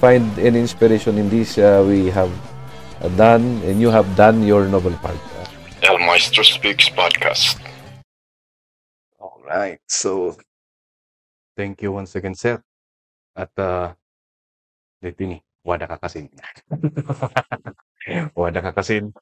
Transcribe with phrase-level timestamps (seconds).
[0.00, 2.32] find any inspiration in this, uh, we have
[3.04, 5.20] uh, done, and you have done your noble part.
[5.84, 7.60] El Maestro Speaks Podcast.
[9.20, 10.40] Alright, so
[11.52, 12.64] thank you once again, sir.
[13.36, 13.92] At uh,
[15.04, 16.32] dito ni, wada ka kasin.
[18.40, 19.12] wada ka kasin.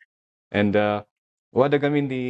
[0.54, 1.02] And uh,
[1.50, 2.24] wada kami di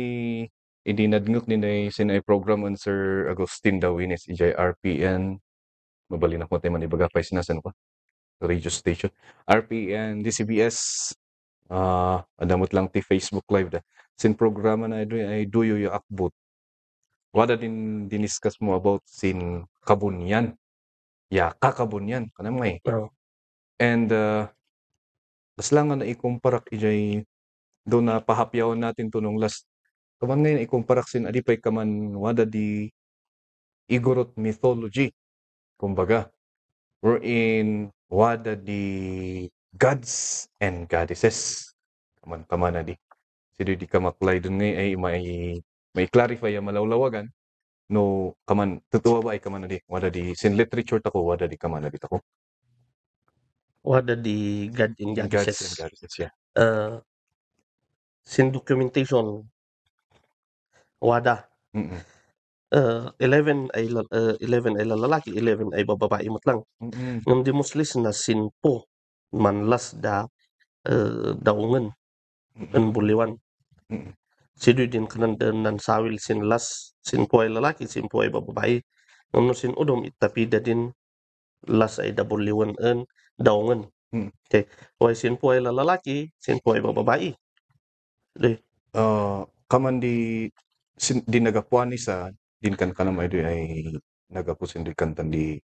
[0.89, 5.37] idinadngok ni na sinay program on Sir Agustin Dawines, EJRPN.
[6.09, 7.77] Mabalin ako tayo man ibaga pa sinasan ko.
[8.39, 9.11] Radio station.
[9.45, 11.11] RPN, DCBS,
[11.71, 13.81] uh, adamot lang ti Facebook Live da.
[14.19, 16.35] Sin programa na ay duyo yung akbot.
[17.35, 20.55] Wada din diniscuss mo about sin kabunyan.
[21.31, 22.31] Ya, kakabunyan.
[22.35, 22.81] Kanang may.
[22.89, 23.13] Oo.
[23.79, 24.51] And uh,
[25.55, 27.23] bas lang nga na ikumparak ijay
[27.87, 29.65] do na pahapyaw natin to nung last
[30.19, 32.91] kaman ngayon ikumparak sin adipay kaman wada di
[33.89, 35.17] Igorot mythology.
[35.81, 36.29] Kumbaga,
[37.01, 37.25] we're
[38.11, 38.83] in wada di
[39.77, 41.71] gods and goddesses.
[42.25, 42.97] Kaman kaman na di.
[43.57, 45.25] Sino di ka maklay dun ngay ay may
[45.95, 47.29] may clarify ya malawlawagan
[47.91, 51.57] no kaman totoo ba ay kaman na di wada di sin literature tako wada di
[51.61, 52.21] kaman na di tako
[53.85, 55.79] Wada di God in gods and Goddesses.
[55.79, 57.01] goddesses yeah Uh,
[58.27, 59.47] sin documentation,
[61.01, 61.49] wada.
[61.75, 62.18] mm
[62.69, 66.61] Uh, 11 ay la- uh, 11 ay lalaki, 11 ay bababae mat lang.
[66.85, 68.85] mm Ngam di muslis na sinpo
[69.33, 70.29] manlas da
[70.89, 71.93] uh, daungan
[72.77, 73.41] en buliwan.
[73.89, 74.13] Mm.
[74.59, 78.77] Sido din kanan dan nan sawil sin las sinpo ay lalaki, sinpo ay bababae.
[79.33, 80.93] Ngam no sin udom itapida din
[81.65, 83.09] las ay da buliwan en
[83.41, 83.89] daungan.
[84.13, 84.29] Mm.
[84.49, 84.65] Okay.
[85.01, 87.31] Way sinpo ay lalaki, sinpo ay bababae.
[88.37, 88.53] Di.
[88.97, 90.49] uh, kaman di
[90.97, 92.29] sin, di nagapuan ni sa
[92.63, 93.61] din kan kanam ay di ay
[94.35, 95.59] nagapusin di kantan di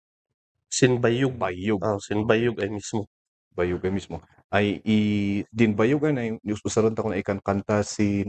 [0.73, 1.37] Sin bayug.
[1.37, 3.05] bayog Ah, sin bayug ay mismo.
[3.53, 4.17] bayog ay mismo
[4.53, 4.99] ay i
[5.53, 8.29] din bayog ay news usaron ta ko na ikan kanta sin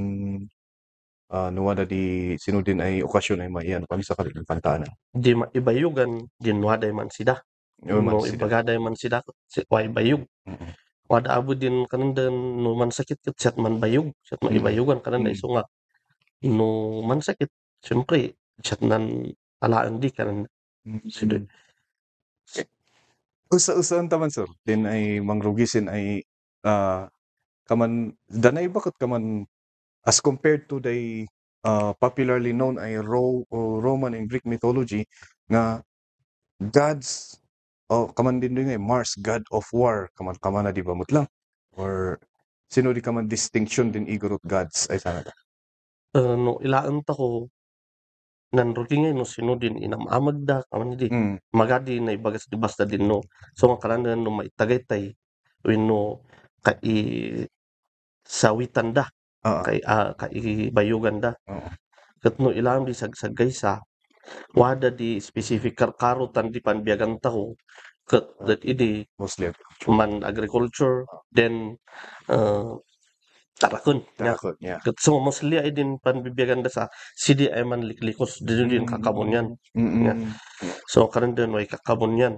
[1.31, 4.83] uh, nuwada di sino din ay okasyon ay maiyan kami sa kanilang kantaan
[5.15, 7.39] Di ma ibayugan, din waday man sida.
[7.83, 10.23] No ibagaday man sida, si way bayug.
[10.48, 10.71] Mm-mm.
[11.11, 14.99] Wada abo din kanan den no man sakit ket siyat man bayug, siyat man ibayugan
[15.04, 15.36] kanan Mm.
[15.36, 15.64] iso nga.
[16.48, 17.48] No man sakit,
[17.83, 19.33] siyempre siyat nan
[19.64, 21.47] alaan di Sino- Mm.
[23.47, 24.49] Usa-usaan taman sir.
[24.67, 26.27] Din ay mangrugisin ay
[26.67, 27.08] ah,
[27.71, 29.47] kaman danay bakit kaman
[30.03, 31.23] as compared to the
[31.64, 35.08] uh, popularly known ay Ro, o Roman and Greek mythology
[35.47, 35.80] nga
[36.59, 37.39] gods
[37.87, 41.27] o kaman din din ay Mars god of war kaman kaman na di ba mutlang
[41.80, 42.20] or
[42.67, 45.31] sino di kaman distinction din igorot gods ay sana ta
[46.14, 47.49] Uh, no ilaan ta ko
[48.53, 51.08] no sino din inamamag da kaman di.
[51.09, 51.36] mm.
[51.58, 53.19] Magadi na ibagas di basta din no.
[53.58, 55.03] So nga no maitagaytay
[55.65, 56.21] wenno
[56.61, 57.47] kai
[58.23, 59.03] sawitan da
[59.43, 61.31] ah kay ah, kai bayugan da.
[61.49, 61.69] oo.
[62.23, 63.81] Kat no ilam di sagsagay sa
[64.55, 67.58] wada di specific kar karutan di panbiyagan taho
[68.08, 69.52] kat that idi mostly
[69.87, 71.75] man agriculture then
[72.31, 72.75] uh,
[74.20, 74.80] nya Takot, yeah.
[74.84, 76.84] kat so mostly ay din panbibiyagan da sa
[77.16, 78.42] sidi ay man liklikos.
[78.44, 79.48] Din din kakabon yan.
[79.76, 80.04] Mm-mm.
[80.08, 80.18] Yeah.
[80.90, 82.36] so karon din way kakabon yan.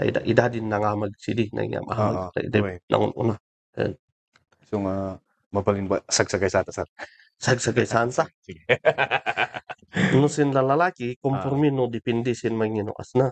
[0.00, 2.58] Ay da ida din nangamag sidi na nga Ah, ah, ida
[2.90, 3.34] nangun una.
[4.68, 5.20] So nga
[5.54, 6.02] mapalin ba?
[6.08, 6.82] Sagsagay sa atas
[7.38, 8.62] sagsagay sansa Sige.
[10.20, 13.30] no sin lalaki conforme no depende sin manginuas na.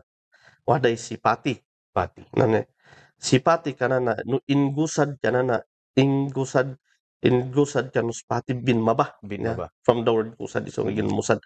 [0.66, 1.58] Waday sipati
[1.92, 2.22] Pati.
[2.38, 2.70] nane
[3.18, 5.60] sipati kanana no ingusad kanana
[5.98, 6.78] ingusad
[7.22, 9.54] ingusad kanus pati bin mabah Bin Yeah.
[9.54, 9.66] ba?
[9.86, 11.38] from the word kusad iso nga musad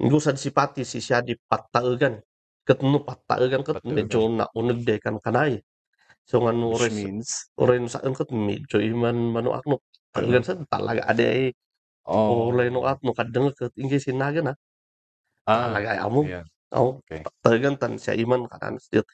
[0.00, 2.20] ingusad sipati si siya di pataegan
[2.64, 3.94] ket no pataegan ket Pataegan.
[3.96, 5.60] medyo nauneg de kan kanay
[6.24, 7.28] so nga no Which res means?
[7.60, 11.44] oray no saan ket medyo iman manuak no taegan sa talaga ade ay
[12.08, 14.52] oh, oray no at no kadeng ket ingge sinaga na
[15.48, 17.20] ah, talaga amo yeah, oh okay.
[17.24, 19.04] pataegan tan siya iman kanan still.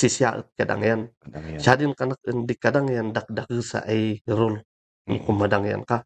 [0.00, 1.60] Si siya kadang yan Kadang yan.
[1.60, 4.64] siya din kanak di kadang yan dakdak sa ay role
[5.10, 5.24] Mm.
[5.24, 6.04] kumadang yan ka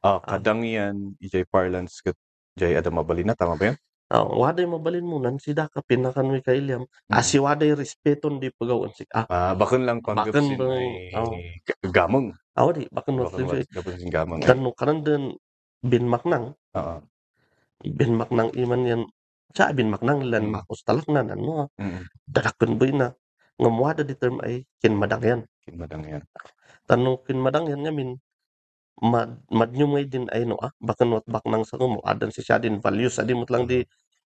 [0.00, 2.16] Ah, kadang yan ijay parlance kat
[2.56, 3.76] jay ada mabalina tama ba yan?
[4.08, 6.82] Ah, waday mabalin mo nan si Daka pinakan mi kay Liam.
[7.06, 9.22] Ah, si waday respeton di pagawan si ah.
[9.24, 10.66] Ah, bakun lang Bakun conduct sin ba-
[11.14, 11.30] oh.
[11.62, 12.32] ga- gamong.
[12.56, 14.40] Awa di bakun mo Bakun sin gamong.
[14.40, 15.36] kan no kanan den
[15.80, 16.96] bin maknang Oo.
[17.80, 19.02] bin maknang iman yan
[19.50, 20.52] sa bin maknang lan Mm.
[20.58, 22.02] makos talak na nan mo Mm.
[22.26, 23.12] dadakon boy na
[23.60, 25.40] ngamwada di term ay kin madang yan.
[25.62, 26.22] Kinmadang yan.
[26.88, 28.16] Tanong kin madang yan ngamin
[29.00, 32.60] mad madnyum ngay din ay no ah bakan wat baknang sa mo adan si siya
[32.60, 33.84] din values adi mo lang di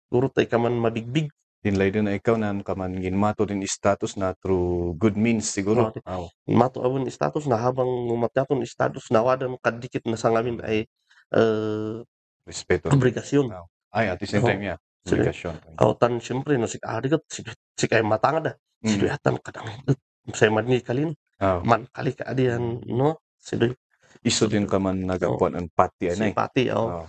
[0.08, 1.28] guro tay kaman mabigbig
[1.62, 5.94] Dinlay din na ikaw na kaman ginmato din status na through good means siguro.
[6.10, 10.90] Oh, mato abon status na habang umatyaton status na wadan kadikit na sa ngamin ay
[11.38, 11.96] eh,
[12.42, 12.90] respeto.
[12.90, 13.54] obligasyon.
[13.54, 13.64] Aw.
[13.94, 14.78] Ay, at the same time, yeah.
[15.06, 15.54] Obligasyon.
[15.78, 17.46] Kautan siyempre no si arigat si
[17.78, 18.56] si kay matangad ah.
[18.82, 19.14] Si Mm.
[19.14, 19.70] atan kadang
[20.34, 21.62] say madni kalin Aw.
[21.62, 23.70] man kali ka adiyan no si doy
[24.22, 26.30] Iso din ka man nagapuan ang pati anay.
[26.30, 27.02] pati oh.
[27.02, 27.06] Aw.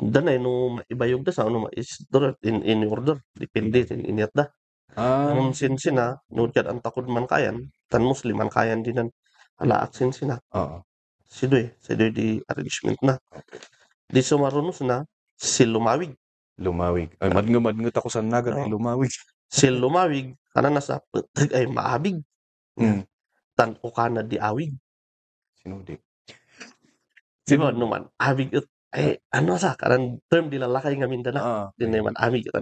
[0.00, 2.02] Danay no maibayog da sa ano is
[2.42, 4.48] in in order depende in inyat da.
[4.98, 9.12] Ah, Ang sin sina no kad ang takod man kayan tan muslim man kayan dinan
[9.62, 10.82] ala aksin sina oo.
[11.30, 13.14] si doy si doy di arrangement na.
[14.10, 15.06] Di sumarunos na
[15.38, 16.10] si lumawig
[16.60, 17.16] Lumawig.
[17.24, 18.66] Ay, madngo-madngot ako sa nagat Oo.
[18.66, 19.08] ay lumawig.
[19.48, 20.98] si lumawig kana nasa
[21.54, 22.18] ay maabig
[22.80, 23.04] Mm.
[23.52, 24.72] tan o kana di awig
[25.60, 25.92] Sinudi.
[27.50, 29.74] Di ba naman abig it ay ano sa?
[29.78, 31.66] Karan term di lalakay nga Mindanao Ah.
[31.78, 32.54] di naman awig it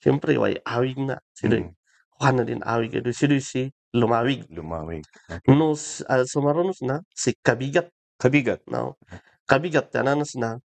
[0.00, 1.16] siyempre way awig na.
[1.32, 1.72] Si doy Mm.
[2.12, 3.62] o kana din awig ito si doy si
[3.96, 4.44] lumawig.
[4.52, 5.04] Lumawig.
[5.48, 7.88] no s- ah, sumarunos na si kabigat.
[8.16, 8.64] Kabigat.
[8.72, 8.96] no?
[9.44, 10.56] Kabigat kananas na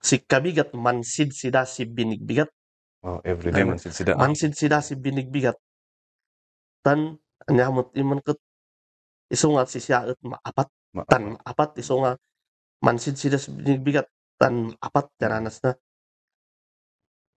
[0.00, 2.48] si kabigat mansid sida si binigbigat.
[3.04, 4.14] Oh, everyday Ano, man sin sida.
[4.16, 5.56] mansid sida si binigbigat.
[6.82, 7.18] Tan
[7.48, 8.38] anyamot iman ket
[9.30, 10.68] iso nga si siya et maapat.
[10.96, 11.96] Ma- tan apat iso
[12.82, 14.06] mansid sida si binigbigat
[14.36, 15.72] tan apat kananas na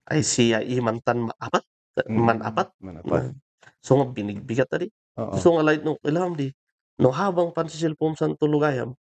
[0.10, 1.64] ay siya iman tan maapat
[1.96, 2.20] Mm.
[2.20, 3.32] man apat Man apat.
[3.80, 5.40] so nga binigbigat tadi Oo.
[5.40, 6.52] so nga light no ilham di
[7.00, 8.92] no habang pansisilpom san tulugayam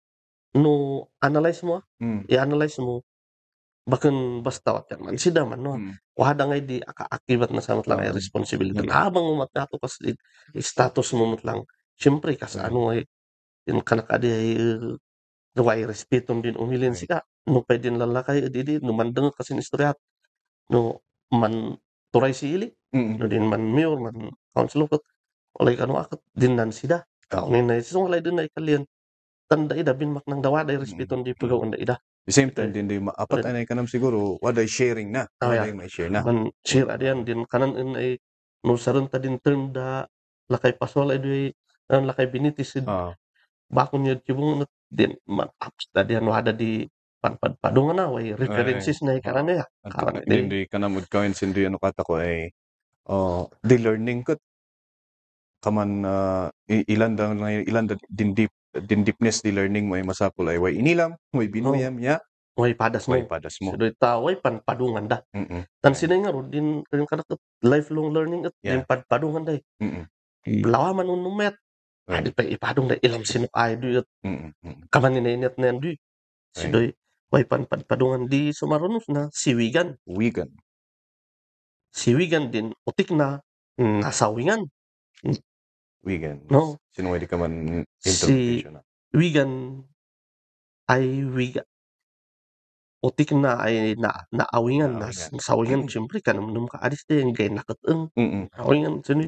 [0.55, 0.71] no
[1.19, 2.23] analyze mo Mm.
[2.31, 3.03] i-analyze mo
[3.83, 5.91] bakun basta wat yan man sida man no Mm.
[6.15, 8.95] wada ngay di aka-akibat na sa matlang ay responsibility Mm.
[8.95, 9.99] habang umatyato ka sa
[10.55, 11.67] status mo matlang
[11.99, 12.65] syempre kas Mm.
[12.71, 13.03] ano ay
[13.67, 14.49] yung kanakadi ay
[15.63, 16.99] way respeton din umilin Right.
[17.07, 17.17] sika
[17.47, 19.95] no pwede lalakay di di no mandang kasi ni istoryat
[20.71, 20.99] no
[21.31, 21.77] man
[22.11, 23.19] turay si ili Mm.
[23.19, 25.03] no din man mayor man council ko
[25.59, 27.03] walay kanu akat din nan sida
[27.35, 27.51] Oo.
[27.51, 28.83] isong walay din na ikalian
[29.51, 32.73] tanda ida bin mak nang dawa day respeton di pagaw anda ida The same time
[32.73, 33.47] din di maapat Right.
[33.53, 35.29] anay kanam siguro waday sharing na.
[35.45, 35.61] Oh, yeah.
[35.61, 36.25] Waday may share na.
[36.25, 38.17] man share adian din kanan in ay
[38.65, 40.09] no saron ta din term da
[40.49, 41.43] lakay pasol ay doy
[41.93, 43.13] ang lakay binitis id Ah.
[43.69, 46.87] bakon yun kibong nat din man apps da diyan wada di
[47.19, 49.65] panpadpadungan na way references na ikaran ya?
[49.83, 52.47] Ato, Karan din di kanam ud kawin sin di ano kata ko ay
[53.11, 54.33] oh, di learning ko
[55.65, 56.05] kaman
[56.69, 58.53] i- ilan da ilan da din deep
[58.85, 62.19] din deepness di learning mo ay masapol ay way inilam, way binuyam ya,
[62.59, 63.73] way padas mo way padas mo.
[63.73, 65.17] so ta way panpadungan da
[65.81, 67.23] tan sinay nga din rin ket
[67.65, 69.47] lifelong learning at din padpadungan
[69.81, 70.05] Mm.
[70.69, 71.25] lawaman un
[72.05, 72.21] numet Right.
[72.21, 74.53] adi pa ipadung da ilam sino ay doy at Mm.
[74.61, 74.77] Mm.
[74.93, 75.97] kaman ni net na doy
[76.53, 76.93] si doy
[77.33, 80.49] way panpadpadungan di sumarunos na siwigan Wigan.
[81.91, 83.41] siwigan din utik na
[83.77, 84.69] nasawingan
[86.05, 86.45] Wigan.
[86.53, 86.77] No.
[86.93, 88.81] Sino way di ka man Si- interpretation na.
[89.09, 89.51] wigan
[90.85, 91.65] ay wiga
[93.01, 98.53] utik na ay na naawingan na nasawingan siyempre kanamnum ka adis din gay nakateng Mm.
[98.53, 99.25] awingan sini.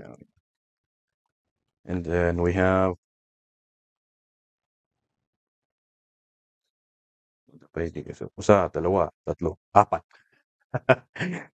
[1.88, 2.96] And then we have
[7.72, 8.26] Pwede kasi.
[8.36, 10.04] Usa, dalawa, tatlo, apat.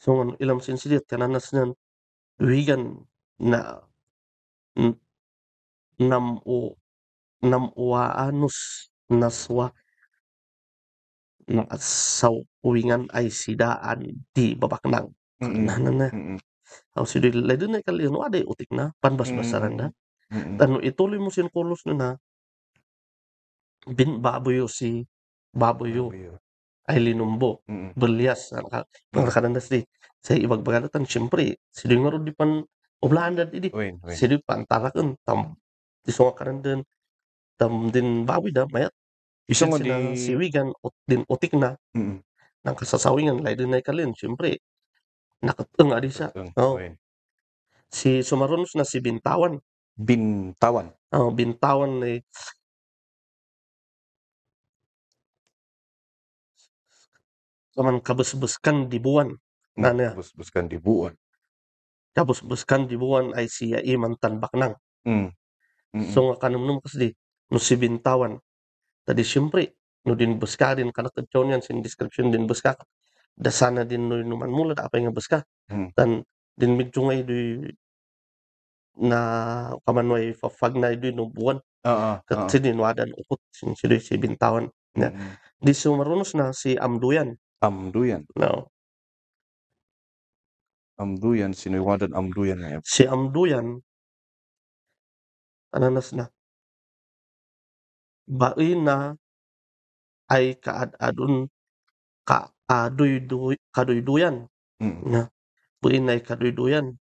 [0.00, 1.74] so ano ilam sinsilit kananas nan
[2.40, 3.04] wigan
[3.40, 3.80] na
[6.00, 6.76] nam o
[7.44, 9.70] nam uaanus naswa
[11.46, 15.68] na sawingan ay sidaan di babaknang Mm.
[15.68, 16.40] na na na Mm.
[16.96, 19.86] Aw si ledin na kali no aday utik na panbasbasaran na.
[20.26, 20.58] Mm.
[20.58, 22.08] ano ituloy mo sin kulos na na
[23.86, 25.06] bin baboyo si
[25.54, 26.10] baboyo
[26.90, 27.94] ay linumbo Mm.
[27.98, 29.82] belias naka nakakandas di.
[30.22, 32.62] Sa ibag bagatan syempre si nga ro di pan
[33.02, 33.70] oblahan da di.
[33.70, 34.18] Wait, wait.
[34.18, 35.54] si di pan tarakan tam
[36.02, 36.82] di so karan din.
[37.58, 38.94] Tam din baboy da mayat.
[39.46, 39.90] Isa di...
[40.18, 41.78] si wigan ut din utik na.
[41.94, 42.22] Mm.
[42.66, 44.58] nang kasasawingan lay din kalin syempre
[45.44, 46.76] nakateng adi siya Oh.
[46.80, 46.96] Wait.
[47.92, 49.60] si sumarunos na si bintawan
[49.96, 50.92] Bintawan.
[51.16, 52.20] oh bintawan ni
[57.76, 59.36] Kaman kabusbuskan dibuan.
[59.76, 60.16] Ano ya?
[60.16, 61.12] Busbuskan dibuan.
[62.16, 64.80] Kabusbuskan dibuan ay siya iman tanbak nang.
[65.04, 65.28] Mm.
[65.92, 66.08] Mm.
[66.08, 67.08] So nga kanumnum kasi di,
[67.52, 68.40] no si bintawan.
[69.04, 69.76] Tadi siyempre,
[70.08, 72.80] no din buska din kanakadyon yan sin description din buska.
[73.36, 75.38] Dasana din no numan mula da apay nga buska.
[75.68, 75.92] Hmm.
[75.92, 76.24] Tan
[76.56, 77.40] din medyo ngay di
[78.96, 79.20] na
[79.84, 81.60] kamanway fafag na di no buwan.
[81.84, 82.18] Ah, ah, ah.
[82.24, 84.72] Kasi din wadan ukot sin si, si bintawan.
[84.96, 85.36] Mm.
[85.60, 87.36] Di sumarunos na si Amduyan.
[87.60, 88.24] Amduyan.
[88.40, 88.72] No.
[90.96, 92.80] Amduyan, sino'y wadad Amduyan nga.
[92.80, 93.84] Si Amduyan,
[95.76, 96.32] ananas na,
[98.24, 99.12] bae na
[100.32, 101.52] ay kaad-adun
[102.66, 104.46] kaaduy-duy kaduyduyan
[104.76, 105.08] Mm.
[105.08, 105.20] na
[105.86, 106.98] na ay kaduyduyan.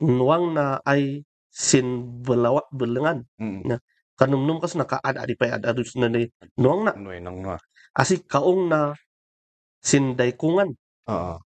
[0.00, 1.20] Nuwang na ay
[1.52, 3.76] sinbalawa belengan Mm.
[4.16, 7.58] kanumnum kas na kaad adi pay ad-adus na ni nuwang na Noy nang nga.
[7.98, 8.94] asik kaong na
[9.82, 10.78] sindaykungan
[11.10, 11.36] Oo.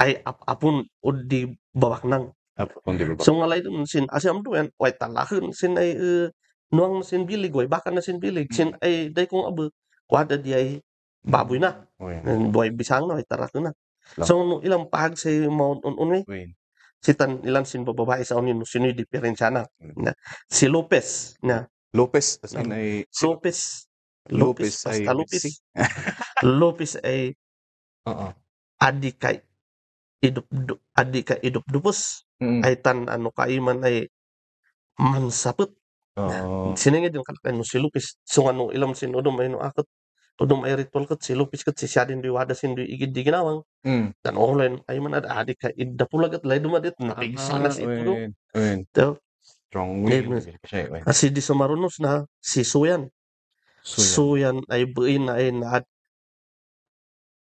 [0.00, 3.20] ay ap-apun udi babak nang Apo kung di ba ba?
[3.20, 6.26] So nga lain sin asi amduyan way talahun sin ay eh,
[6.72, 9.68] nuang sin bilig way baka na sin bilig sin ay day kong abe
[10.08, 10.80] wada di ay
[11.26, 12.22] baboy na Uy.
[12.48, 13.74] boy bisang na tarak na.
[14.16, 14.26] Lang.
[14.26, 16.54] So ilang pahag sa mount on on Uy.
[17.02, 19.66] sitan ilan sin bababae sa unin sino diferensya na.
[19.98, 20.14] Na
[20.46, 23.88] si Lopez na Lopez, as in ay Lopez
[24.28, 25.44] Lopez Lopez ay Lopez
[26.60, 27.32] Lopez ay
[28.06, 28.28] Oo.
[28.78, 29.40] adi kay
[30.20, 32.60] idup du- adi kay idup dupos Mm.
[32.68, 34.12] ay tan ano kaiman ay
[35.00, 35.72] mansapet
[36.16, 36.72] Oo.
[36.76, 38.16] Siningid yung kalakay no si Lupis.
[38.24, 39.84] So ano ilam sin udom ay no akot.
[40.36, 43.16] Udom ay ritual kat si Lupis kat si siya din di wada sin di igid
[43.16, 43.64] di ginawang.
[43.88, 44.12] Mm.
[44.20, 47.64] Dan online ay man ad adi ka idda pulag at lay dumadit na si Ah,
[47.72, 48.12] ito.
[48.52, 48.84] Uy.
[48.92, 50.44] So, Strong Need will.
[50.60, 51.00] Kasi, uy.
[51.08, 53.08] asi di sumarunos na si Suyan.
[53.86, 55.84] Suyan ay buin na ay naad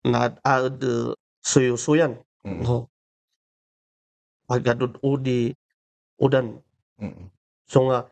[0.03, 2.19] naad ad uh, suyo suyan.
[2.45, 2.61] Mm.
[2.67, 2.91] No.
[4.51, 5.55] Pagadud udi
[6.19, 6.59] udan.
[6.99, 7.31] Mm.
[7.65, 8.11] So nga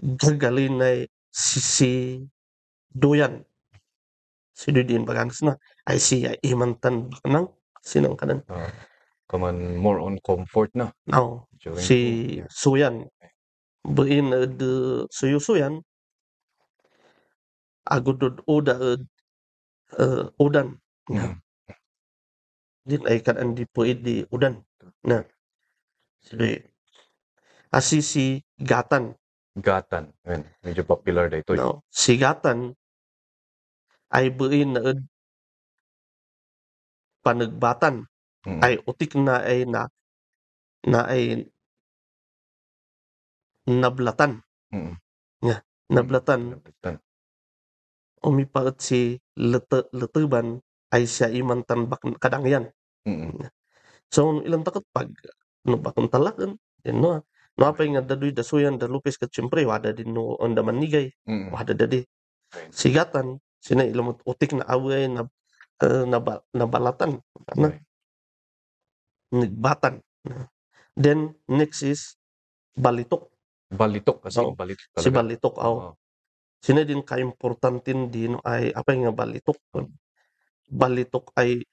[0.00, 1.92] gagalin ay si, si
[2.94, 3.42] Duyan.
[4.54, 5.58] Si Dudin Baganas na
[5.90, 7.50] ay siya imantan nang
[7.82, 8.46] sinang kanan.
[8.46, 8.70] Oo.
[9.26, 10.94] Kaman more on comfort na.
[11.10, 11.98] Now, during si
[12.38, 12.46] yeah.
[12.46, 13.10] Suyan.
[13.82, 15.82] Buin uh, de suyo Suyan.
[17.84, 18.96] Agudud uda
[19.98, 20.78] uh, udan.
[21.10, 21.36] Mm.
[22.84, 24.62] Din ay kan di po di udan.
[25.02, 25.24] Na.
[26.22, 26.70] Sige.
[27.74, 29.18] Asi si Gatan.
[29.58, 30.14] Gatan.
[30.30, 30.40] Uy.
[30.62, 31.52] Medyo popular da ito.
[31.52, 31.58] eh.
[31.58, 32.76] No, si Gatan
[34.14, 34.26] ay
[34.72, 34.98] na ud
[37.24, 38.06] panagbatan
[38.44, 38.60] Mm.
[38.60, 39.88] ay utik na ay na
[40.84, 41.48] na ay
[43.64, 45.00] nablatan Mm.
[45.88, 46.96] nablatan Nablatan.
[48.24, 49.88] umipaot si lete,
[50.94, 52.68] ay siya imantan bak kadangyan
[53.08, 53.48] Mm.
[54.12, 55.08] so ilang takot pag
[55.64, 57.24] no bakon talakan din no
[57.56, 61.48] no apa nga dadoy dasuyan da lupis kat siyempre wada din no onda manigay Mm.
[61.52, 62.04] wada dadi
[62.68, 65.24] sigatan sina ilang utik na away na
[65.80, 67.16] uh, naba, nabalatan
[67.56, 67.80] na Right.
[69.32, 70.04] nagbatan
[70.94, 72.20] then next is
[72.76, 73.32] balitok
[73.74, 74.52] Balitok kasi Oo.
[74.54, 75.16] balitok si talaga.
[75.18, 75.92] balitok aw Oo.
[76.60, 79.58] sina din ka importantin din ay apa nga balitok
[80.70, 81.64] balitok ay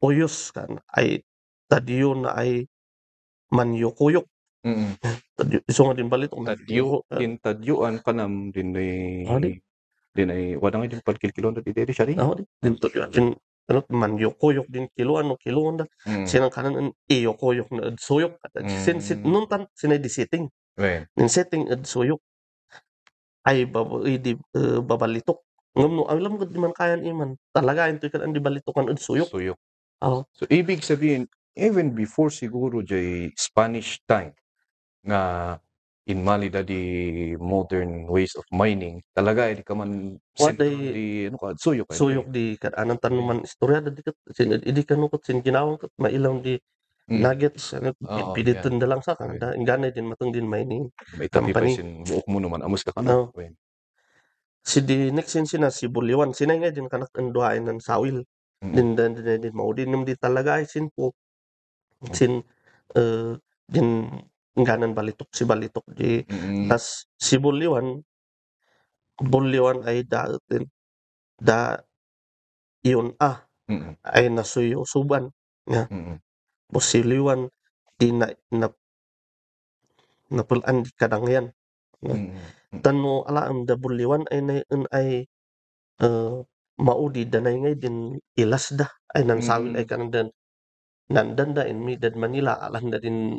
[0.00, 1.20] uyos kan ay
[1.66, 2.70] tadyo na ay
[3.50, 4.24] manyukuyok
[4.62, 4.94] Mm.
[5.34, 9.42] tadyo iso nga din balitok Tadyo, manyuko- kin tadyuan kanam din ay Ah,
[10.12, 10.22] di.
[10.24, 12.20] din ay wala nga din pagkilkilon na di diri siya rin.
[12.20, 13.32] Ah, di din tadyo din
[13.70, 16.26] ano manyukuyok din kiluan no kiluan da Mm.
[16.28, 18.36] sinang kanan an iyokuyok na ed suyok
[18.84, 19.30] sin sit Mm.
[19.32, 21.06] nun tan sinay di sitting Right.
[21.16, 22.20] nin setting ed suyok
[23.48, 25.38] ay baba ay di eh, babalitok
[25.78, 29.30] ngam no alam ko di man kayan iman talaga ito kan di balitokan ed suyok
[29.30, 29.58] Suyok.
[30.04, 30.26] Oo.
[30.34, 34.34] So ibig sabihin even before siguro jay Spanish time
[35.06, 35.56] nga
[36.10, 36.78] in Mali da di
[37.38, 41.90] modern ways of mining talaga ay di ka man What sentro di ano ka suyok
[41.94, 45.38] ay suyok di kan anang tanuman istorya da di kat sin idi kan kat sin
[45.44, 46.56] ginawang kat mailang di
[47.10, 47.24] Mm.
[47.24, 51.28] nuggets ano Oo, pilitan da lang sa kan da ingana din matong din mining may
[51.28, 51.74] tabi pa company.
[51.74, 52.96] sin buok mo naman amos ka Oo.
[52.96, 53.20] kana.
[53.36, 53.52] Well,
[54.64, 58.24] si di next sin sina si Buliwan sinay nga din kanak ang duhain ng sawil
[58.62, 58.76] Mm.
[58.76, 61.14] din din din din mao din di talaga ay sin po
[62.14, 62.42] sin
[62.98, 63.36] eh
[63.68, 63.88] din
[64.58, 66.68] nganan balitok si balitok di Mm.
[66.68, 68.00] tas si Buliwan
[69.22, 70.64] Buliwan ay da din
[71.40, 71.80] da
[72.84, 73.96] iyon ah Mm.
[74.04, 75.30] ay nasuyo suban
[75.68, 76.18] Mm.
[76.72, 77.48] Buliwan
[77.96, 78.66] di na na
[80.32, 81.46] napulan di kadang yan
[82.02, 82.82] Mm.
[82.82, 84.54] tan mo alaam da Buliwan ay na
[84.92, 85.24] ay
[86.02, 86.36] eh,
[86.82, 89.78] maudi danay ngay din ilas da ay nansawil Mm.
[89.78, 90.28] ay kanang dan
[91.12, 93.38] nandan da in Midad Manila alam da din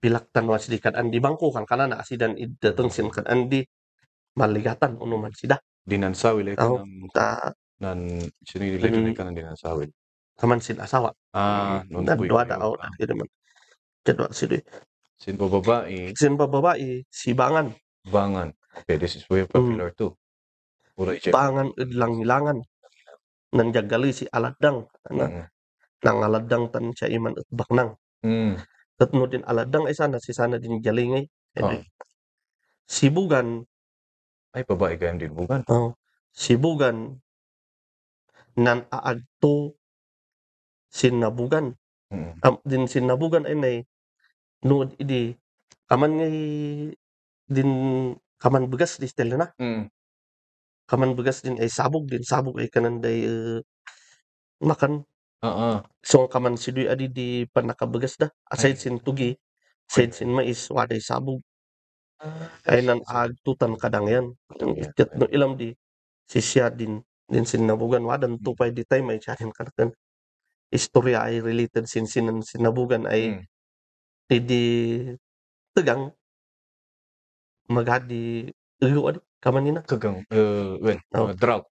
[0.00, 3.64] bilaktan was di kan andi bangko kan kana na asidan iddatong sin kan andi
[4.36, 6.80] maligatan uno man sida Dinansawil ay Oo.
[6.80, 7.98] kanang ta nan
[8.40, 9.08] sinililito Mm.
[9.12, 9.88] ay kanang dinansawil.
[10.34, 13.28] kaman sin asawa Ah, non na po dua da out di naman
[14.02, 14.58] kadwa sidi
[15.14, 17.70] Sin po babae, sin pa babae sibangan
[18.04, 18.52] bangan.
[18.84, 20.12] Okay, this is very popular too.
[20.98, 21.30] Pura i-check.
[21.32, 22.58] bangan idlang ilangan
[23.54, 25.46] nanjagali si aladang ana Mm.
[26.04, 27.94] nangaladang tan siya iman at baknang.
[28.98, 31.26] No din aladang ay sana si sana din jalingay.
[31.58, 31.70] Oo.
[31.74, 31.82] Edi,
[32.86, 33.64] Sibugan,
[34.54, 35.66] Ay, babae kayong din bugan.
[35.66, 35.98] oh,
[36.30, 37.18] sibugan
[38.54, 39.74] nan aagto
[40.94, 41.74] sinabugan.
[42.14, 42.38] Mm.
[42.46, 43.76] Am, din sinabugan ay nay
[44.62, 45.34] nuod idi
[45.90, 46.36] kaman ngay
[47.50, 47.70] din
[48.38, 49.50] kaman begas di stel na.
[49.58, 49.90] Mm.
[50.86, 53.58] Kaman begas din ay sabog din sabog ay kananday eh,
[54.62, 55.02] makan
[55.44, 55.84] Oo.
[56.00, 58.28] So kaman si Dui adi di panakabagas da.
[58.48, 58.80] Aside Ay.
[58.80, 59.36] sin tugi,
[59.88, 61.44] aside sin mais, waday sabog.
[62.64, 64.26] Ay nan agtutan kadang yan.
[64.56, 64.88] Yeah.
[64.96, 65.76] Kat no ilam di
[66.24, 69.92] si siya din din sin nabugan wadan tupay di tay may siya din kanakan.
[70.72, 73.44] Istorya ay related sin sin sinabugan ay
[74.32, 74.40] Mm.
[74.50, 74.64] di
[75.76, 76.10] tegang
[77.70, 78.50] maghadi
[78.82, 79.80] iyo adi kamanina.
[79.86, 81.28] Kagang, uh, well, Oh.
[81.28, 81.68] mga drought.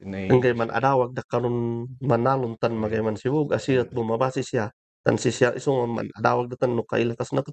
[0.00, 4.72] Sinay, Enggay man adawag da karon manalon tan magay man sibug asiyat bumabasi siya.
[5.04, 7.44] Tan si siya iso nga man adawag da tan no kailakas na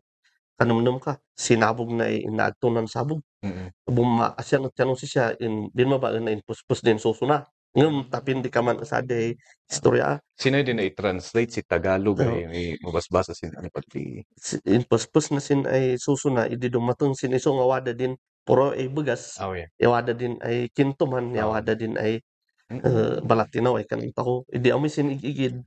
[0.56, 3.20] kanumnum ka sinabog na inaagtunan sabog.
[3.44, 3.68] Mm.
[3.84, 7.44] Buma asya no tanong si siya in din ma ba na in puspus din susuna.
[7.75, 9.36] Ngem tapin di ka man sa day
[9.68, 12.32] istorya Sinay din na i-translate si Tagalog Oo.
[12.32, 14.24] ay mabasbasa sin ano pati.
[14.66, 18.16] in puspus na sin ay susuna idi dumatong sin iso nga wada din
[18.48, 19.36] puro ay begas.
[19.44, 19.68] Oh, yeah.
[19.75, 21.36] Yawada din ay kintuman, Oo.
[21.36, 22.24] yawada din ay
[22.67, 22.83] Mm.
[22.83, 24.43] uh, balatinaw ay kanang tako.
[24.51, 25.63] Idi amoy sin igigid.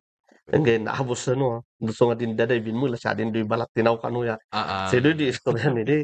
[0.52, 1.48] Enggay naabos na no.
[1.80, 4.36] Gusto nga din daday bin mo la siya din doy balatinaw kanu ya.
[4.52, 4.88] Ah, ah.
[4.92, 5.98] Si doy di istorya ni di.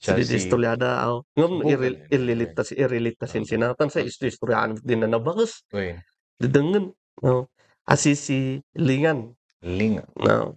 [0.00, 1.20] Siya si di istoryada aw.
[1.36, 2.14] Ngam Subukan irel eh.
[2.16, 3.50] irelita si irelita sin Oo.
[3.50, 5.66] sinatan sa isto istoryaan din na nabagas.
[5.74, 6.00] Wait,
[6.40, 6.96] Didengen.
[7.20, 7.52] No.
[7.84, 9.34] Asi si Lingan.
[9.62, 10.06] linga.
[10.16, 10.56] No.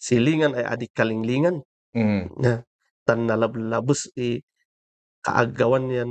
[0.00, 1.60] Si Lingan ay adik kalinglingan.
[1.92, 2.38] Mm.
[2.38, 2.62] Na
[3.04, 4.38] tan nalablabos i
[5.26, 6.10] kaagawan yan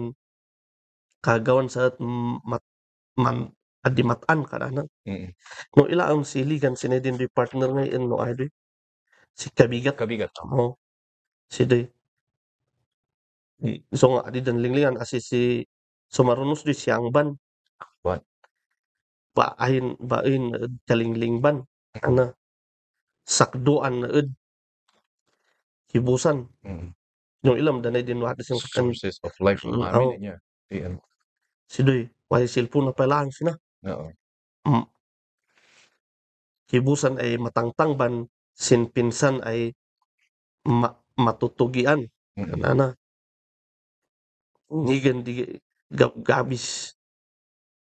[1.19, 2.63] kaagawan sa mm, mat,
[3.19, 3.51] man
[3.83, 4.83] adimatan ka na.
[5.07, 5.31] Mm.
[5.75, 8.47] No ilaam si Ligan sinedin di partner ngayon no ay di.
[9.35, 10.35] Si Kabigat Kabigat.
[10.47, 10.75] mo
[11.47, 11.81] si di.
[13.91, 15.41] So nga adi dan linglingan asi si
[16.07, 17.35] sumarunos di siyang ban.
[18.03, 18.19] Ban.
[19.35, 20.55] Baahin bain
[20.87, 21.63] kalinglingban.
[22.03, 22.35] Ana
[23.23, 24.31] sakduan na ed.
[25.89, 26.47] Hibusan.
[26.63, 26.91] Mm.
[27.47, 29.63] Yung ilam danay din wada siyang kakan Sources of life.
[29.63, 30.35] Mm, niya.
[31.69, 31.85] Si
[32.49, 33.53] cellphone na pala sina.
[33.85, 34.09] Oo.
[34.65, 34.85] Mm.
[36.73, 38.25] Hibusan ay matangtang ban,
[38.57, 39.73] sinpinsan ay
[40.65, 42.09] ma- matutugian.
[42.33, 42.61] Mm.
[42.65, 42.87] Ana.
[44.69, 45.45] Ngigan di
[45.93, 46.97] gab gabis.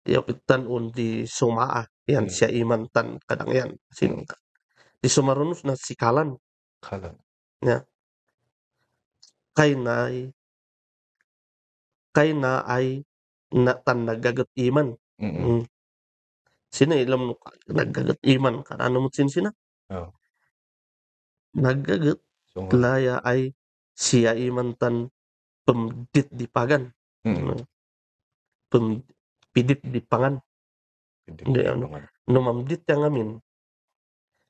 [0.04, 1.88] Yapitan un di sumaa.
[2.12, 2.34] Yan Mm.
[2.36, 3.72] siya imantan kadang yan.
[3.96, 4.28] Sin
[5.00, 6.36] di sumarunos na sikalan.
[6.84, 7.16] Kala.
[9.56, 10.32] Kay na ay
[12.16, 13.04] kay na ay
[13.54, 14.94] na tan nagagat iman.
[15.20, 15.34] Mm.
[15.36, 15.62] Mm.
[16.70, 17.34] Sina ilam no
[17.66, 19.50] naggagat iman kanano mo sin sina.
[19.90, 20.10] Oo.
[22.50, 22.74] So, nga.
[22.78, 23.54] laya ay
[23.98, 25.10] siya imantan
[25.66, 26.94] pemdit di pagan.
[27.26, 27.62] Mm.
[28.70, 29.02] Pem,
[29.50, 30.38] pidit di pangan.
[31.26, 31.90] Hindi ano.
[31.90, 32.04] naman.
[32.30, 33.30] No mamdit yang amin.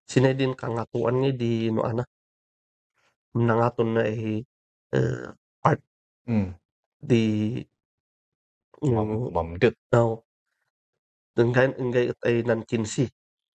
[0.07, 2.03] Sina din kangatuan ni di no ana.
[3.35, 4.43] Nangaton na eh,
[4.95, 5.27] eh,
[6.29, 6.53] Mm.
[7.01, 7.23] di
[8.81, 9.75] Mam, mm, mamdit.
[9.91, 10.23] now
[11.39, 13.07] enggan enggay ay nan kinsi.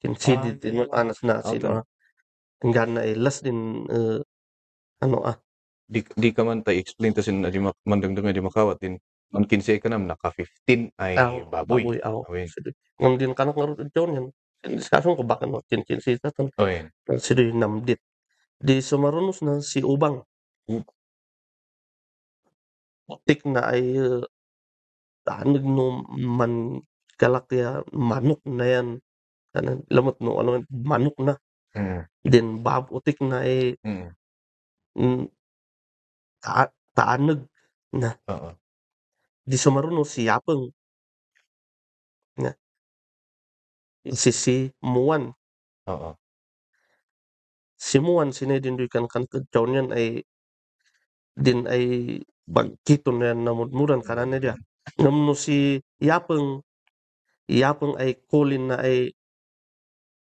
[0.00, 1.61] Kinsi Ah, di di no anas na Okay.
[1.61, 1.85] sino.
[2.64, 4.20] Enggan na ay las din eh,
[5.04, 5.37] ano ah
[5.90, 8.94] Di, di ka man tayo explain to sin adi mak- mandangdang adi makawat din.
[9.35, 11.83] Man 15 ka nam naka 15 ay Aw, baboy.
[11.83, 12.18] baboy aw.
[12.30, 12.46] Awin.
[12.48, 12.70] Sige.
[13.00, 14.26] Ngam din kanak nga rin yun yan.
[14.76, 16.52] Diskasyon ko baka no, kin kin si tatan.
[16.61, 16.92] Awin.
[17.18, 17.98] Sido yung namdit.
[18.61, 20.22] Di sumarunos na si Ubang.
[20.70, 20.92] Ub-
[23.26, 24.22] Tik na ay uh,
[25.26, 26.04] tanig no
[26.38, 26.80] man
[27.20, 28.88] kalakya manok na yan.
[29.54, 31.35] Kanan, lamot no ano manok na.
[31.76, 32.02] Mm.
[32.26, 34.09] Then bab utik na ay Mm.
[34.98, 35.22] mm,
[36.42, 37.40] ta taanag
[37.92, 38.11] na.
[38.30, 38.50] Oo.
[39.50, 40.70] Di sumarunos si Yapeng.
[42.38, 42.52] Nga.
[44.16, 45.33] Si si Muan.
[45.90, 46.11] Oo.
[47.80, 50.06] Si Muan sinedin doy kan kan kadyaw niyan ay
[51.38, 51.85] din ay
[52.44, 54.38] bagkito na yan namudmuran kanan na
[54.96, 55.03] dia.
[55.05, 56.61] Ngam no si Yapeng
[57.50, 59.11] Yapeng ay kulin na ay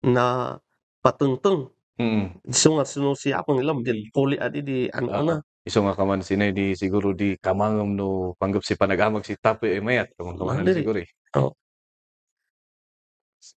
[0.02, 0.58] na
[1.06, 1.69] patungtung.
[2.02, 2.41] Mm.
[2.50, 5.26] So nga sino si Yapeng ilam din kuli adi di ano Oo.
[5.26, 5.36] na.
[5.62, 9.82] Iso nga kaman sinay di siguro di kamangam no panggap si panagamag si Tapoy ay
[9.86, 10.10] mayat.
[10.17, 10.82] Kamang kamahan Dili.
[10.82, 11.10] siguro eh.
[11.38, 11.54] Oo.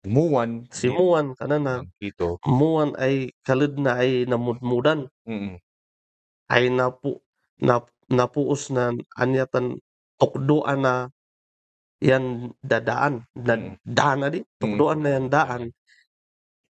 [0.04, 0.68] Muwan.
[0.72, 1.76] Si Muan kanan na.
[1.80, 2.39] Ang kito.
[2.44, 5.08] Muan ay kalid na ay namudmudan.
[5.24, 5.63] Mm.
[6.52, 7.24] Ay napu
[7.63, 7.80] na
[8.12, 9.80] napuos na anyatan
[10.24, 10.94] tukdoan na
[12.00, 13.28] yan dadaan.
[13.36, 13.76] Na Mm.
[13.84, 15.62] daan na di tukdoan na yan daan.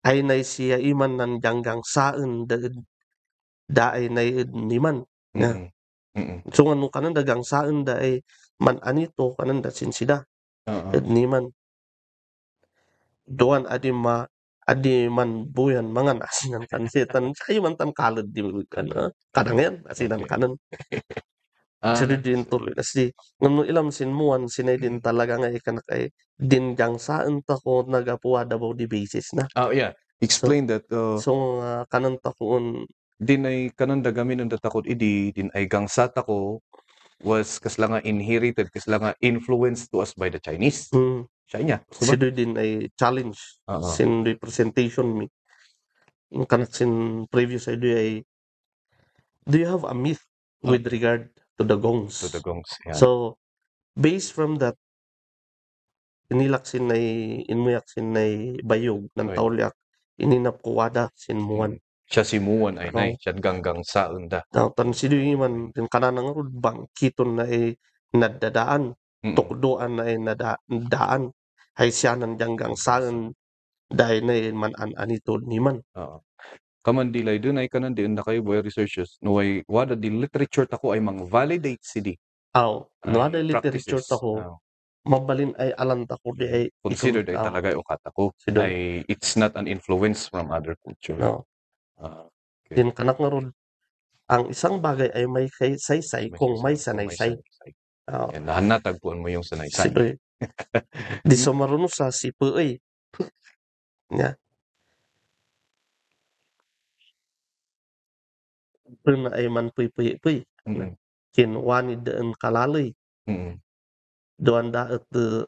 [0.02, 2.58] Ay nay siya iman nan janggang saan da
[3.70, 5.06] da ay nay niman.
[5.38, 5.50] Nga.
[5.54, 5.66] Mm.
[6.18, 6.38] Mm.
[6.54, 8.22] so nga nung kanan dagang saan da ay
[8.58, 10.26] man anito kanan da sinsida
[10.96, 11.46] ed niman.
[13.38, 14.26] Doan adi ma
[14.70, 16.18] adi man buyan mangan.
[16.26, 18.40] Asinan kan setan kayo man tan kalad di
[18.74, 20.52] kan ah, kadang yan asinan kanan
[21.84, 23.12] Ah, Sino din tuloy na si
[23.44, 26.08] ngano ilam sinmuan sinay din talaga nga ikan kay
[26.40, 29.92] din jang saan ta ko nagapuwa daw di basis na Oh, yeah.
[30.24, 30.88] Explain that.
[30.88, 32.88] Uh, so nga kanan ta koon
[33.20, 36.64] din ay kanan dagamin ang datakot idi din ay gangsata ko
[37.20, 40.88] was kasla nga inherited kasla nga influenced to us by the Chinese.
[40.96, 41.78] mm, Siya niya.
[42.00, 42.14] Diba?
[42.32, 43.84] din ay challenge Oo.
[43.84, 45.26] sin representation mi
[46.32, 48.10] yung kanak sin previous ay ay
[49.46, 50.24] do you have a myth
[50.64, 52.70] with regard to the gongs To the gongs.
[52.86, 52.96] Yeah.
[52.98, 53.38] so
[53.94, 54.74] based from that
[56.32, 59.36] inilak sin nay inmuyak sin nay bayog ng Okay.
[59.38, 59.74] taulyak
[60.18, 63.16] ininap ko wada sin muan siya si Muan ay nay.
[63.16, 64.44] Siya ganggang saon da.
[64.52, 67.74] Now, tan sido man din kananang rod bangkiton na ay
[68.12, 68.92] nadadaan,
[69.24, 69.32] Mm.
[69.40, 71.32] tukdoan na ay nada, daan,
[71.80, 73.32] ay siya nan janggang saan
[73.88, 75.80] dahil na ay man an anito niman.
[75.96, 76.20] Oo.
[76.84, 80.68] Kaman dilay dun ay kanan din na kayo boy researchers no ay wada di literature
[80.68, 82.14] tako ay mang validate si di.
[82.52, 82.72] Aw,
[83.08, 84.60] no ada ay literature Oo.
[85.08, 88.60] mabalin ay alam tako di ay considered ay aw, talaga ay ukata ko Sido.
[88.60, 91.16] ay it's not an influence from other culture.
[91.16, 91.48] no.
[91.96, 92.28] Ah,
[92.68, 93.48] Din kanak nga rod,
[94.28, 97.32] ang isang bagay ay may saysay kung may sanaysay.
[98.12, 99.88] Aw, Yan, nahanatagpuan mo yung sanaysay.
[99.88, 100.16] sido eh.
[101.24, 102.76] Di so marunong sa sipo ay.
[104.20, 104.36] Nya.
[109.22, 110.44] Na ay man puy puy puy.
[110.64, 110.96] Mm,
[111.34, 112.94] kin wani daan kalalay
[113.28, 113.58] mm,
[114.38, 115.42] doan da at uh,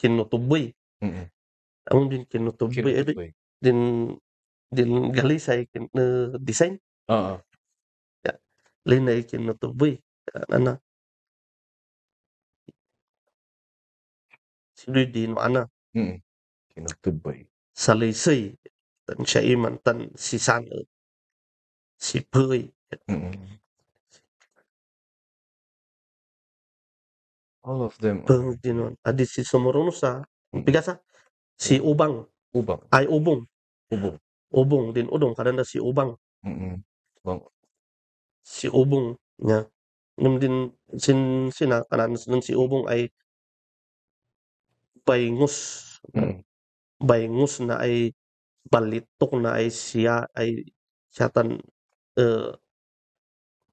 [0.00, 0.72] kinutuboy
[1.04, 1.24] mm.
[1.92, 3.30] ang din kinutuboy Kinutut edi boy.
[3.62, 3.78] din
[4.72, 6.80] din galisay kin uh, design
[7.12, 7.38] Oo.
[8.88, 10.00] linay kinutuboy
[10.50, 10.80] ana
[14.74, 16.16] sino din ana Mm.
[16.72, 17.38] Kinutut boy.
[17.76, 18.56] salaysay
[19.04, 20.40] tan siya iman tan si
[22.02, 22.66] san si puy
[23.08, 23.32] Mm.
[27.64, 28.26] All of them.
[28.28, 30.20] Pang dinon adi si sumuruno sa
[30.52, 30.98] pigasa
[31.56, 32.82] si ubang ubang.
[32.92, 33.46] ay ubong
[33.88, 34.16] Ubong.
[34.52, 36.82] ubong din udong kadanda si ubang Mm.
[37.22, 37.38] Bang.
[38.42, 39.70] si Ubong niya.
[40.18, 41.86] Nung din sin sina.
[41.86, 43.08] Kanan nun si Ubong ay
[45.06, 45.56] bayngus
[46.12, 46.42] Mm.
[46.98, 48.10] bayngus na ay
[48.66, 50.66] balitok na ay siya ay
[51.14, 51.62] siyatan
[52.18, 52.52] eh,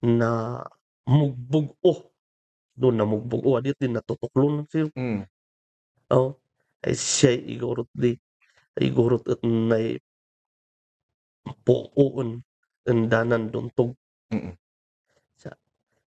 [0.05, 0.63] na
[1.09, 1.91] mugbog o
[2.79, 5.27] doon na mugbog o adit din natutuklon siya Mm.
[6.15, 6.39] oh
[6.87, 8.15] ay siya igurot di
[8.79, 9.99] igurot at nay
[11.67, 12.39] puon
[12.87, 13.95] ang danan duntog
[14.31, 14.53] Mm.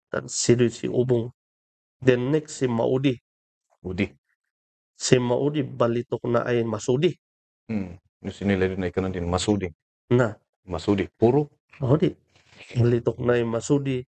[0.07, 1.29] tan si si Ubong
[1.99, 3.19] then next si Maudi
[3.83, 4.07] Udi.
[4.95, 7.15] si Maudi balitok na ay masudi
[7.67, 7.99] Mm.
[8.23, 9.67] Yung sinila din ay kanan din masudi.
[10.09, 11.07] na Masudi.
[11.19, 11.51] Puro.
[11.81, 12.09] Maudi
[12.73, 14.01] balitok na ay masudi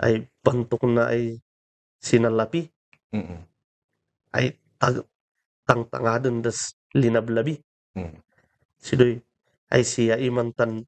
[0.00, 1.38] ay bantok na ay
[2.00, 2.66] sinalapi
[3.14, 3.46] Mm.
[4.34, 5.06] ay tag
[5.62, 7.62] tangtangadan das linablabi
[7.94, 8.18] Mm.
[8.82, 9.22] sidoy
[9.70, 10.82] ay siya imantan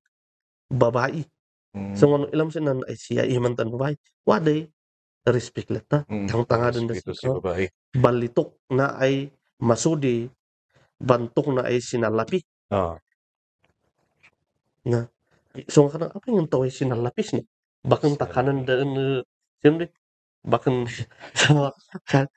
[0.67, 1.23] babae
[1.71, 1.95] Mm.
[1.95, 3.95] so ano ilam sinan ay siya imantan babae
[4.27, 4.67] waday
[5.31, 6.27] respect lata Mm.
[6.27, 7.71] tangtangadan das si babae.
[7.95, 9.31] balitok na ay
[9.63, 10.27] masudi
[10.99, 12.43] bantok na ay sinalapi
[12.75, 12.99] Ah.
[14.83, 15.07] So
[15.65, 17.43] kadang apa yung taway sinalapis no?
[17.87, 19.23] Bakın takanan daan uh,
[19.63, 19.95] siyempre
[20.47, 20.87] bakın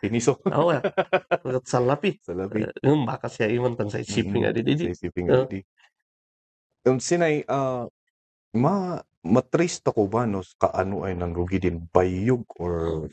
[0.02, 0.42] Piniso.
[0.50, 0.82] oh ya.
[1.30, 2.66] Pagkat sa lapi Sa labi.
[2.82, 4.90] yung baka siya iman tan sa isipin nga di di.
[4.90, 5.46] Sa isipin Oo.
[5.46, 5.60] nga di.
[6.88, 7.86] Um, sinay, ah,
[8.56, 11.86] ma, matrace ko ba no, kaano ay nangrugi din?
[11.94, 13.06] Bayog or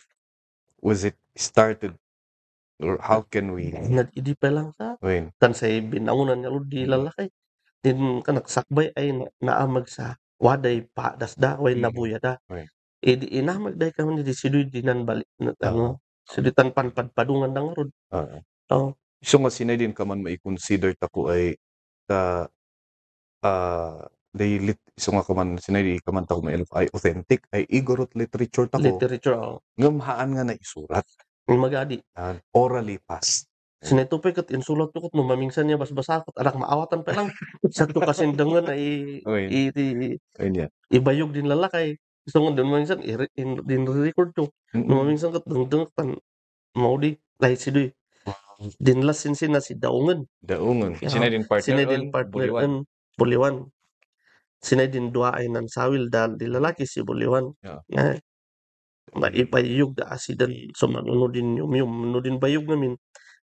[0.81, 1.93] was it started?
[2.77, 6.85] Or how can we na idi pa lang sa when tan sa binangunan nga di
[6.85, 7.33] lalaki
[7.87, 11.83] din kanak sakbay ay na, naamag sa waday pa dasda way Mm.
[11.87, 12.35] nabuya da.
[12.51, 12.67] Okay.
[13.07, 17.91] edi inamag day ka man di siduy dinan balik na ano sidutan panpadpadungan dang rod.
[18.11, 18.43] Ah,
[18.75, 21.55] oh so nga sinay din ka man mai-consider tako ay
[22.11, 22.51] ta
[23.47, 24.03] ah
[24.37, 28.11] they lit so nga kaman sinay di ka man tako may ay authentic ay igorot
[28.19, 31.07] literature tako literature oh ngamhaan nga na isurat
[31.47, 32.03] magadi.
[32.19, 33.47] Ah, orally passed
[33.87, 37.29] Sinetupay kat insulat ko no mamingsan niya bas-basakot anak maawatan pa lang
[37.71, 38.83] sa to kasindangan ay
[39.23, 41.95] i, i, yan ibayog din lalakay
[42.27, 46.19] gusto nga din mamingsan i, in, din record to no mamingsan kat dungdung tan
[46.75, 47.89] mao di lahi si Doy.
[48.81, 50.25] Dinlasin sina si Daungan.
[50.41, 50.97] Daungon.
[51.05, 52.63] Ya, Sina din partner Sina din partner Buliwan.
[52.65, 52.73] an
[53.21, 53.57] Buliwan.
[54.65, 57.53] Sina din dua ay nan sawil dal di lalaki si Buliwan.
[57.61, 57.85] Ya.
[57.93, 58.17] Ya.
[59.13, 62.97] Maipayug da asidan so manuno din yung yung no din bayog namin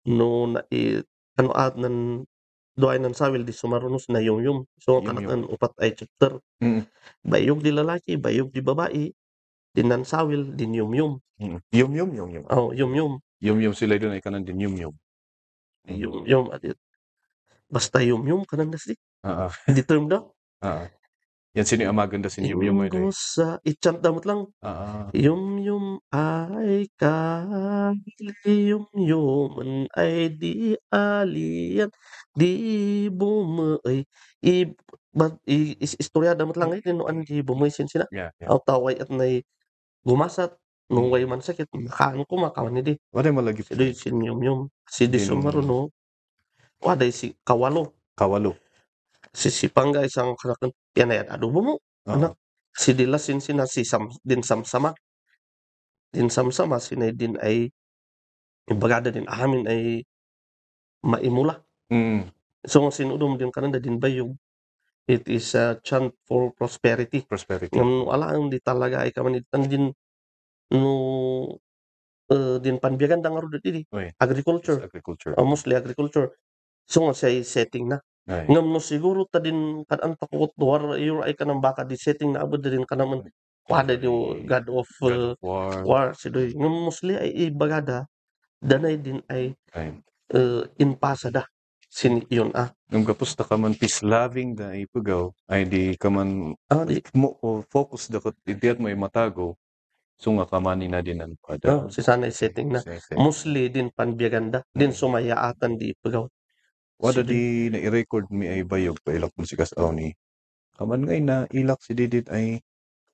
[0.09, 1.01] no na i,
[1.39, 2.25] ano at nan
[2.79, 5.07] dua ay nan sawil di sumarunos na yung yung so Yum-yum.
[5.07, 6.83] kanatan upat ay chapter Mm.
[7.23, 9.05] bayog di lalaki bayog di babae
[9.75, 11.63] din nan sawil din yung yung Mm.
[11.71, 12.45] Yum yum yum yum.
[12.51, 14.95] oh yung yung Yum yum sila doon ay kanan din yum yum.
[15.87, 16.47] yung yung
[17.71, 20.31] basta yung yung kanan das di Ah, ah, di term daw
[20.63, 20.83] ah.
[20.83, 20.98] ah.
[21.59, 22.79] Yan sino yung maganda si yum yum.
[22.87, 25.07] Inggo sa ichant damot lang Ah, ah.
[25.11, 28.31] Yum yum ay kali
[28.71, 29.53] yum yum
[29.99, 31.91] ay di alian
[32.39, 32.51] di
[33.11, 34.07] bumay
[34.47, 34.55] i
[35.11, 38.49] but i, is, istorya damat lang ay tinuan di bumay sin sina Yeah, yeah.
[38.55, 39.43] aw taway at nay
[40.07, 40.55] gumasat
[40.93, 44.17] nung way man sakit makaan ko makawan ni di Wala mo lagi si di sin
[44.23, 45.91] yum yum si di Din- sumaruno
[46.83, 48.55] waday si kawalo kawalo.
[49.35, 51.75] si si pangga isang kanakan yan ay adobo mo
[52.09, 52.33] Ah, Anak.
[52.75, 54.91] si Dilasin sina si Sam, din Samsama.
[56.15, 57.69] Din Samsama sina din ay
[58.83, 59.83] bagada din amin ay
[61.05, 61.63] maimula.
[61.93, 62.29] Mm,
[62.67, 64.35] So ang sinudom din kananda din bayog.
[65.09, 67.25] It is a chant for prosperity.
[67.25, 67.73] prosperity.
[67.73, 69.85] Ngam wala ang di talaga ay kamanitan din
[70.75, 70.93] no
[72.29, 74.13] eh, din panbiyagan dang aro diti Oy.
[74.21, 74.85] agriculture.
[74.85, 75.33] Agriculture.
[75.39, 76.29] Uh, mostly agriculture.
[76.85, 77.99] So nga siya setting na.
[78.29, 78.45] Ay.
[78.53, 82.37] Ngam no siguro ta din kan ang takot war yung ay kanang baka di setting
[82.37, 83.25] na abot din kanaman.
[83.69, 84.09] Wada di
[84.45, 85.73] God of God uh, of War.
[85.85, 86.53] war si Doy.
[86.53, 88.05] Ngam mostly ay ibagada
[88.61, 89.97] danay din ay Ay.
[90.37, 91.49] uh, inpasada
[91.89, 92.69] sin yun ah.
[92.93, 97.01] Nung kapos na ka man peace loving da ipugaw ay di ka man Ah, di,
[97.17, 99.57] mo o focus da ko idiyat mo matago
[100.21, 101.65] so nga kamani na din ang pada.
[101.71, 102.81] oh, si sana ay setting na.
[102.83, 104.67] Sa- sa- Mostly din panbiyaganda.
[104.75, 106.27] Din sumayaatan di ipagaw.
[106.99, 110.11] Wada Si di na i-record mi ay bayog pa ilak mo si Kasaw ni.
[110.75, 112.59] Kaman ngay na ilak si Didit ay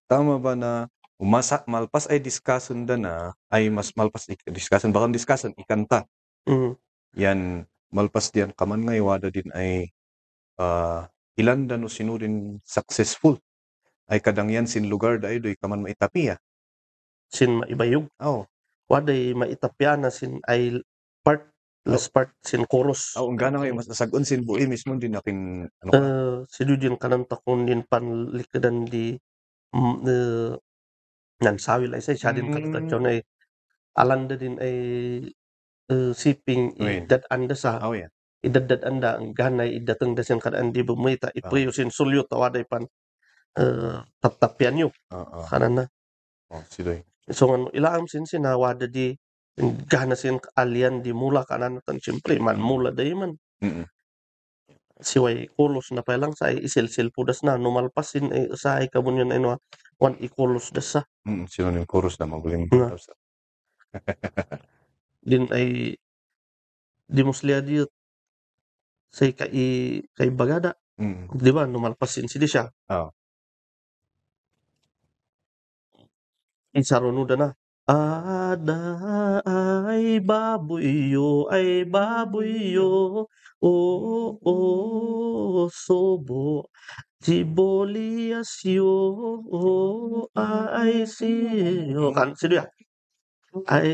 [0.09, 0.89] tama ba na
[1.21, 3.13] umasa malpas ay discussion da na
[3.53, 6.09] ay mas malpas ik- discussion bakang discussion ikanta.
[6.49, 6.77] Mm.
[7.21, 7.41] Yan
[7.93, 9.93] malpas diyan kaman ngay wada din ay
[10.59, 13.37] ah, ilan da no sinurin successful
[14.11, 16.41] ay kadang yan sin lugar da ay doy kaman maitapiya.
[17.33, 18.09] Sin maibayog.
[18.21, 18.49] Oh,
[18.89, 20.81] Waday maitapya na sin ay
[21.25, 21.49] part
[21.89, 23.17] last part sin chorus.
[23.21, 26.01] oh ang gana ngay mas nasagon sin buhi mismo din nakin ano ka?
[26.01, 29.15] Uh, si din kananta kun din panlikadan di
[29.77, 30.53] mm, uh,
[31.45, 32.55] nan sawil ay say siya din Mm.
[32.55, 33.19] kananta John ay
[34.01, 34.77] alanda din ay
[35.93, 37.05] uh, siping Uy.
[37.05, 38.11] idad anda sa Oh yeah.
[38.45, 42.85] idadad anda ang ganay idatang dasin kadaan di bumita ipuyo sin sulyo tawaday pan
[43.61, 45.43] uh, taptapyan nyo Oo.
[45.49, 45.85] kanan na
[46.51, 47.05] Oh, si Doy.
[47.39, 49.17] so ano ilaam sin sinawada di
[49.87, 53.87] gana sin alian di mula kanan tan siyempre man mula day man Mm-mm.
[54.99, 59.39] siway kulos na pa lang sa isil-sil pudas na numalpasin ay sa ay kabunyan ay
[59.39, 59.59] no
[60.03, 62.69] wan ikulos das sa Mm, sino yung chorus na magaling.
[62.69, 62.93] Na.
[65.25, 65.97] din ay
[67.09, 67.81] di musliya di
[69.15, 69.55] say kay
[70.19, 71.27] kay bagada Mm.
[71.35, 73.09] di ba numalpasin si di siya Oo.
[76.75, 77.49] isarunuda na
[77.89, 78.81] ada
[79.45, 83.29] ay babuyo ay babuyo
[83.61, 83.75] o
[84.41, 86.69] o sobo
[87.25, 88.93] Siboliasyo
[90.37, 92.65] ay siyo kan si dia
[93.69, 93.89] ay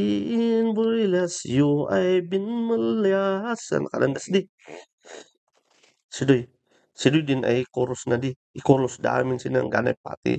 [0.00, 4.42] inbulasyo ay binmalyasan kalandas di.
[6.16, 6.42] Si Doy
[6.98, 8.30] si Doy din ay chorus na di.
[8.58, 10.34] I-chorus da amin sinang ganay pati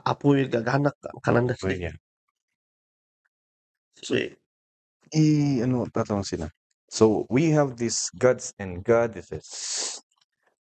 [0.00, 1.92] aapoy gaganak kalandas Uy, di yeah.
[3.96, 4.36] si
[5.12, 6.48] Eh, ano, tatawag sila.
[6.88, 9.44] So, we have these gods and goddesses.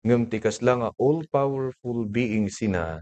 [0.03, 2.99] Ngam tikas lang nga, all-powerful being sina.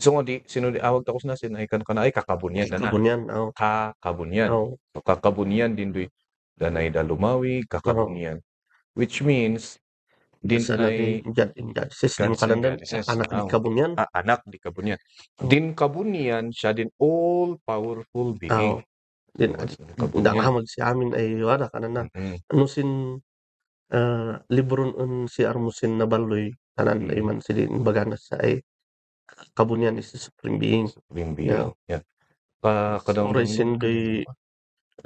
[0.00, 2.78] So, nga di, sino di, awag takos na sina, ay kan kana, ay kakabunyan na
[2.80, 2.92] na.
[2.92, 4.52] kabunyan oh Kakabunyan.
[4.52, 6.08] oh So, kakabunyan din doy.
[6.60, 8.40] Danay da lumawi, kakabunyan.
[8.98, 9.78] Which means,
[10.40, 13.06] din sa ay, natin jad in judges din Gods and kalandan goddesses.
[13.08, 13.36] anak Oh.
[13.36, 14.98] ni kabunyan ah, anak di kabunyan.
[15.40, 15.46] Oh.
[15.48, 18.80] Din kabunyan, siya din all-powerful being.
[18.80, 18.80] oh
[19.36, 19.86] din So,
[20.18, 22.02] Dang hamag si amin ay wala ka na na.
[22.10, 22.36] Mm.
[22.50, 22.90] Ano sin
[23.94, 27.12] ah, libron un si Armusin na baloy tanan Mm.
[27.14, 28.58] ay man si din bagana sa ay
[29.54, 30.86] kabunyan is the supreme being.
[30.90, 31.52] Supreme being.
[31.54, 31.70] Yeah.
[31.86, 32.02] Yeah.
[32.60, 34.20] Ka kadang Oray sin di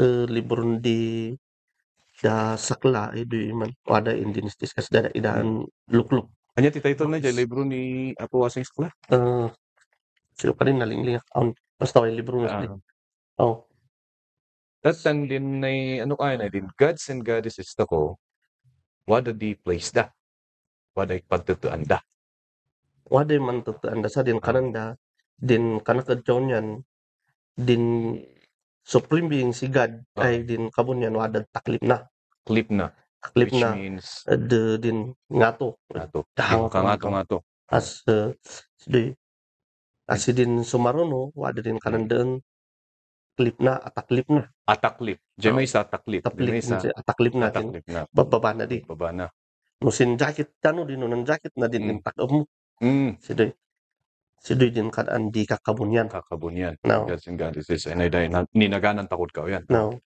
[0.00, 1.30] uh, libron di
[2.24, 6.32] da sakla ay di man wada indinistis kas da idaan lukluk.
[6.56, 8.88] Anya ti title na dyan, libro ni Apo Wasing Skula.
[9.12, 9.50] Uh,
[10.38, 11.52] sino pa rin nalingling account.
[11.76, 12.80] Basta ay libro na Ah, uh,
[13.44, 13.56] Oh.
[14.80, 18.16] Tatan din nay ano kaya na din gods and goddesses tako.
[19.04, 20.08] Wada di place da.
[20.94, 21.98] Wada pagtutuan da.
[23.10, 24.96] Waday man tutuan da sa din kananda
[25.36, 26.80] din kanakadyaw niyan
[27.58, 27.84] din
[28.86, 30.30] supreme being si God Ah.
[30.30, 32.06] ay din kabun yan wada taklip na.
[32.44, 32.92] Clip na.
[33.24, 36.28] Taklip which na means uh, de din ngato ato.
[36.36, 37.38] Dahang Ka nga to nga to.
[37.72, 38.36] as uh,
[38.84, 39.16] di
[40.04, 42.44] as din sumaruno wada din kanandaan
[43.34, 45.18] klip na ataklip na Ataklip.
[45.40, 46.20] Diyan may isa ataklip.
[46.20, 48.00] Diyan taklip may isa ataklip na din ataklip na.
[48.12, 49.26] bababa na di Baba na.
[49.80, 51.88] no sin jacket tano din no ng jacket na din Mm.
[51.88, 52.40] din takam mo
[52.84, 53.16] Mm.
[53.24, 53.50] si doy
[54.44, 56.76] si doy din kadaan di kakabunyan Kakabunyan.
[56.84, 57.88] no Gods and goddesses.
[57.88, 59.64] Ay day na ninaganan takot ka yan.
[59.72, 59.96] no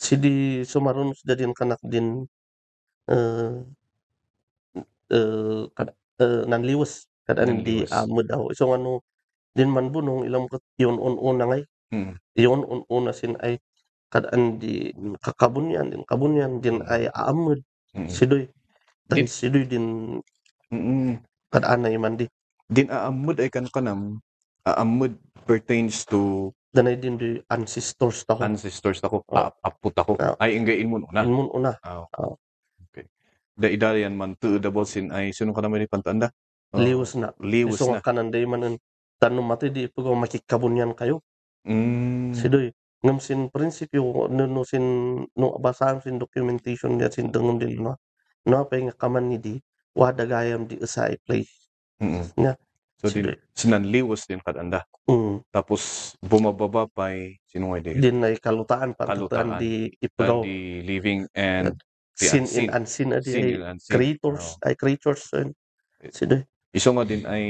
[0.00, 2.24] si di sumaruno sa din kanak din
[3.12, 3.52] uh,
[5.12, 5.88] uh, kad,
[6.24, 7.92] uh, nanliwas kadaan di Nanliwas.
[8.08, 9.04] amo daw so ano
[9.52, 12.14] din man bunong ilam kat yun un una ngay Mm.
[12.38, 13.58] yun un una sin ay
[14.14, 16.86] kadaan di kakabunyan din kabunyan din Mm.
[16.86, 17.58] ay aamod
[17.98, 18.06] Mm.
[18.06, 18.46] sidoy
[19.10, 19.86] Din- dan sidoy din
[20.70, 21.18] Mm.
[21.50, 22.30] kadaan na man di
[22.70, 24.22] Din aamud ay kan kanam.
[24.62, 29.26] Aamud pertains to danay din di ancestors ta ko ancestors ako.
[29.34, 30.14] A- aput ako.
[30.14, 30.34] Oh.
[30.38, 31.26] Ay inggain mo na.
[31.26, 32.06] inmun una Ah.
[32.18, 32.38] Oh.
[32.90, 33.10] Okay.
[33.58, 36.30] Da idalian man to the sin ay sino ka naman ni pantanda?
[36.70, 37.98] Oh, liwas na Liwas iso na.
[37.98, 38.78] nga kanan day man
[39.18, 41.18] tanong mati di po makikabunyan kayo
[41.68, 42.32] Mm.
[42.32, 42.72] sidoy
[43.04, 44.80] ngam sin prinsipyo no, no sin
[45.36, 48.00] no basahan sin documentation niya sin dangon din no
[48.48, 49.54] no pa nga kaman ni di
[49.92, 51.68] wada gayam di sa place
[52.00, 52.32] Mm.
[52.32, 52.52] Nga.
[53.00, 54.84] So din sidoy sinanliwas din kadanda.
[55.08, 55.48] mm.
[55.48, 57.96] Tapos bumababa pa ay sino nga di?
[57.96, 59.56] din ay kalutaan Kalutaan.
[59.56, 61.72] pagtutan di ipagaw the living and
[62.20, 62.68] the sin unseen.
[62.68, 63.94] in unseen adi ay sin and unseen.
[63.96, 64.64] creators Oh.
[64.68, 65.56] ay creatures and
[66.12, 67.44] sidoy Iso nga din ay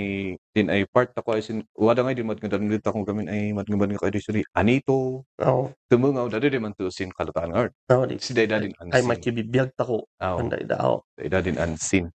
[0.57, 3.93] din ay part ako ay sin wada nga din matngadan dito akong gamin ay matngaban
[3.93, 7.75] nga kay suri anito oh tumungaw dadi di man to sin kalutaan art.
[7.93, 9.11] no di Si dayda din ay unseen.
[9.13, 12.09] makibibiyag tako anday dao dayda din unseen.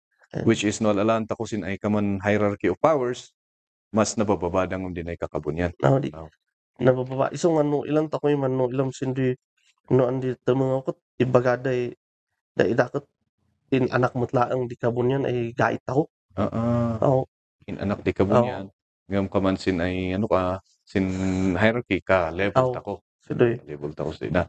[0.43, 3.31] Which is no alaan ta ko sin ay kaman hierarchy of powers
[3.95, 5.71] mas nabababa dang din ay kakabunyan.
[5.79, 6.27] no di Oh.
[6.83, 9.31] nabababa iso nga no ilang takoy man no ilang sindi
[9.95, 11.95] no andi tumungaw ko ibagaday
[12.51, 13.07] da idakot
[13.71, 16.99] in anak mutlaang di kabunyan ay gait ako ah.
[16.99, 17.23] oh
[17.71, 18.67] in anak di kabunyan.
[19.07, 21.07] Ngam ka man sin ay ano ka sin
[21.55, 22.75] hierarchy ka level Aw.
[22.75, 22.93] tako.
[23.23, 24.45] sidoy Level tako sa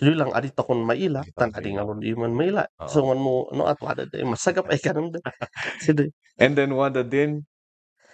[0.00, 0.12] ina.
[0.12, 1.76] sidoy lang adi takon maila tan adi maila.
[1.76, 2.88] nga ron di man maila Oo.
[2.92, 5.20] so ano ano ato ada day masagap ay kanon da
[6.38, 7.46] And then wada din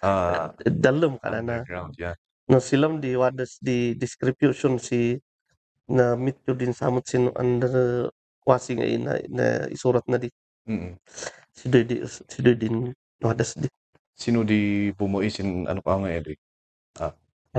[0.03, 2.15] ah dalom kana na underground yeah.
[2.51, 5.19] no silam di wadas di description si
[5.91, 8.09] na mityo din samot sino under
[8.49, 10.31] wasing ay na, na isurat na di
[10.67, 10.99] Mm.
[11.59, 11.97] sidoy di
[12.33, 12.77] sidoy din
[13.25, 13.69] wadas di
[14.23, 16.35] Sino di bumui sin ano ka nga edi?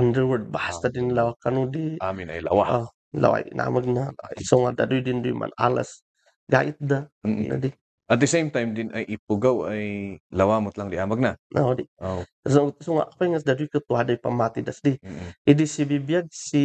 [0.00, 2.66] underworld basta Ah, din lawak kanu di Amin ay lawa.
[2.74, 6.02] ah, laway namag na iso nga dadoy din di man alas
[6.50, 7.46] gait da Mm.
[7.50, 7.70] na di
[8.10, 11.32] At the same time din ay ipugaw ay lawamot lang di amag na.
[11.54, 12.26] na di Oh.
[12.42, 15.30] so, so nga ako nga dadoy ko tuwaday pamati das di Mm.
[15.46, 16.62] idi si bibiyag si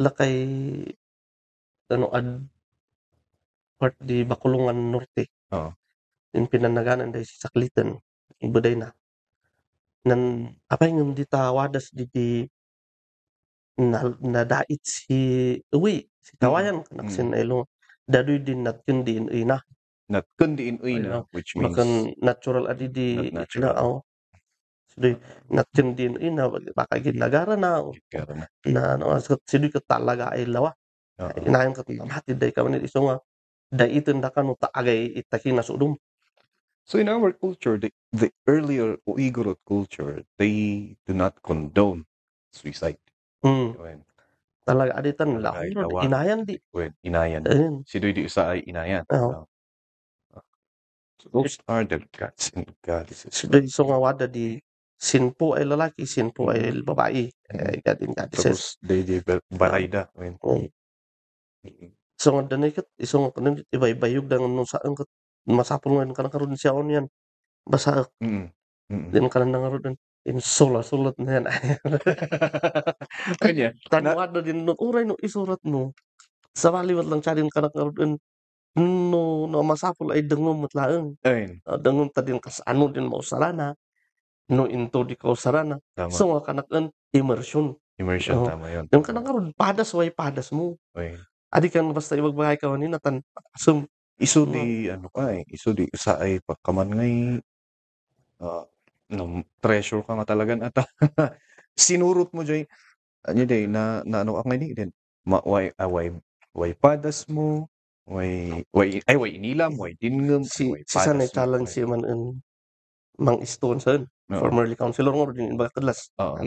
[0.00, 0.34] lakay
[1.92, 2.28] ano ad
[3.78, 5.70] part di Bakulungan Norte Oo.
[6.34, 7.96] yung pinanaganan dahil si Saklitan
[8.42, 8.92] ibuday na
[10.08, 12.26] nan apay ngam di tawadas di di
[13.78, 15.18] na, nadait si
[15.72, 17.14] uwi si kawayan kanak Mm.
[17.14, 17.70] sin elo
[18.10, 19.62] dadoy din natin din ina
[20.08, 21.90] Nat kundi in uy na which means makan
[22.24, 23.08] natural adi di
[23.60, 24.02] na oh
[24.88, 25.14] Sidoy,
[25.52, 28.46] natin din ina baka ginagara na na.
[28.66, 30.72] na ano as sidoy ka talaga ay lawa
[31.46, 33.16] inayon ka mamati day ka man iso nga
[33.70, 35.94] daitin da kanu taagay itaki na sudum
[36.88, 42.08] So in our culture, the, the earlier Uyghur culture, they do not condone
[42.50, 42.96] suicide.
[43.42, 43.68] Hmm.
[44.68, 46.00] Talaga adi tan Talaga ay lahor lawa.
[46.04, 47.42] inayan di when inayan.
[47.48, 49.04] ayun Si Dui di usa ay inayan.
[49.08, 49.48] Oo.
[51.18, 53.34] So those are the gods and goddesses.
[53.34, 54.54] sidoy iso nga wada di
[54.94, 59.18] sinpo ay lalaki sinpo ay babae ay gadin gadis Tapos they di
[59.50, 60.06] barayda.
[60.14, 60.38] When,
[62.14, 65.10] so nga danay kat iso nga kanang ibay-bayog dang nung saan kat
[65.42, 67.06] masapol nga kanang karon siya on yan
[67.66, 68.46] basa mm
[68.94, 69.98] mm din kanang nangaron
[70.28, 71.44] in sola sulat na yan
[73.42, 73.72] Kanya.
[73.88, 75.96] tanwad na din nun uray no isurat mo
[76.52, 78.20] sa baliwat lang siya din karon
[78.78, 81.58] no no masapol ay dangom matlaeng Ayun.
[81.64, 83.72] uh, dangom ta din kas ano din mo sarana
[84.52, 86.12] no into di ko sarana Tama.
[86.12, 88.38] so nga kanakan immersion Immersion.
[88.38, 88.46] Oo.
[88.46, 88.86] Tama yun.
[88.94, 91.18] yung karon padas way padas mo Ayun.
[91.50, 93.24] adi kan basta ibagbagay ka ni natan
[93.56, 97.38] asum Iso di, ano ka eh, iso di, usa ay pagkaman ngay,
[98.42, 98.66] ah,
[99.08, 100.84] no, treasure ka nga talaga ata.
[101.78, 102.66] Sinurot mo, Jay,
[103.24, 104.90] ano day, na, na ano ka ngay din,
[105.28, 107.68] ma way ah, way padas mo,
[108.08, 112.02] way way ay way inilam, way dingem, Si way si padas mo, way si man
[112.08, 112.20] en
[113.18, 114.38] Mang Stone sa Oo.
[114.38, 116.08] formerly councilor nga din baga kadlas.
[116.22, 116.38] Oo.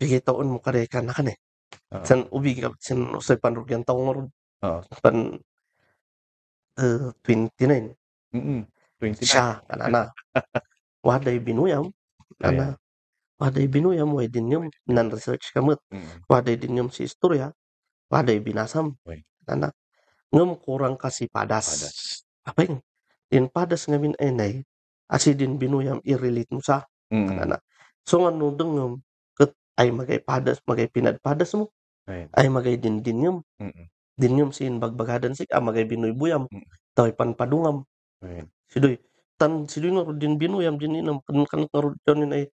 [0.00, 1.36] Sige taon mo kare ka na kani.
[1.92, 2.04] Oo.
[2.08, 4.28] San ubi ka sin usay panrugyan taon nga ron.
[4.64, 4.80] Oo.
[5.04, 5.16] Pan
[6.78, 7.96] uh, 29
[8.30, 8.62] Mm.
[9.02, 9.26] 29.
[9.26, 10.06] siya kanana.
[11.04, 11.92] Binuyam
[12.44, 12.76] ana.
[13.40, 15.80] Waday binuyam way din yung nan research kamot.
[15.88, 16.28] Mm.
[16.28, 17.48] Waday din yung si istorya.
[18.12, 19.00] Waday binasam.
[19.08, 19.24] Way.
[19.48, 19.72] Kanana.
[20.28, 21.64] Ngem kurang kasi padas.
[21.72, 21.96] Padas.
[22.44, 22.84] Apeng.
[23.32, 24.60] Din padas nga min enay
[25.08, 27.26] asi din binuyam i-relate mo sa Mm.
[27.32, 27.56] kanana.
[28.04, 29.00] So nga no dengem
[29.34, 31.72] ket ay magay padas magay pinadpadas mo
[32.06, 32.28] Right.
[32.36, 33.88] ay magay din dinyam Mm.
[34.20, 36.62] dinyam sin bagbagadan sik ah magay binoy buyam Mm.
[36.94, 37.82] taway panpadungam
[38.22, 38.46] Right.
[38.70, 39.00] sidoy
[39.40, 42.44] tan sidoy nga ro din binuyam din inam kan kan nga ro din ay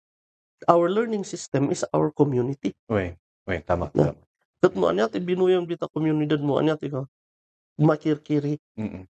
[0.70, 3.18] our learning system is our community Way.
[3.42, 3.90] Way tama.
[3.90, 4.14] Na.
[4.14, 4.22] tama.
[4.62, 7.02] ket mo anyat binuyam dita komunidad mo anyat ka
[7.82, 9.04] makirkiri Mm.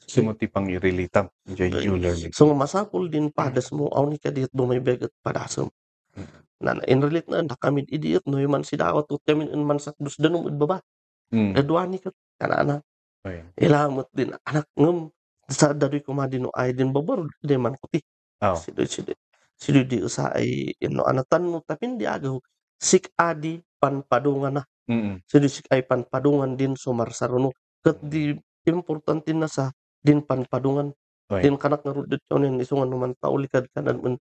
[0.00, 2.32] Sumuti pang i-relate enjoy you learning.
[2.34, 5.70] so nga masapul din padas mo aw ni kadit dumay beget padasem
[6.18, 6.26] Mm.
[6.66, 9.78] na in relate na na kami idiot no man si dawat ut kami in man
[9.78, 10.82] sakdus danum ud baba
[11.30, 11.54] Mm.
[11.54, 12.82] dadwani ket kanana
[13.22, 13.44] Way.
[13.60, 15.14] ilamot din anak ngem
[15.50, 17.98] sa dari ko madino ay din babor di man kuti
[18.40, 18.56] Oh.
[18.56, 19.12] sido sido
[19.60, 22.40] sido di usa ay ino anatan no tapin di agaw
[22.80, 25.20] sik adi panpadungan na Mm.
[25.28, 27.52] sik ay panpadungan din sumarsaruno
[27.84, 28.32] ket di
[28.64, 29.68] importante na sa
[30.00, 30.90] din panpadungan
[31.30, 31.44] Right.
[31.46, 34.14] din kanak nga rudit yonen isungan naman taulikad kanan man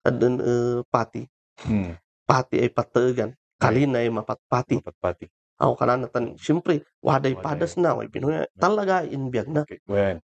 [0.00, 1.22] kadan eh, pati
[1.68, 1.92] Mm.
[2.24, 3.30] pati ay pategan
[3.60, 5.26] kalina ay mapatpati Mapatpati.
[5.56, 7.44] Aw kananatan syempre waday Waday.
[7.44, 9.64] padas na way pinuya talaga inbiyag na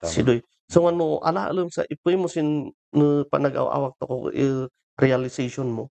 [0.02, 4.16] sidoy so ano ala alam sa ipoy mo sin no, panag-awak to ko
[5.00, 5.94] realization mo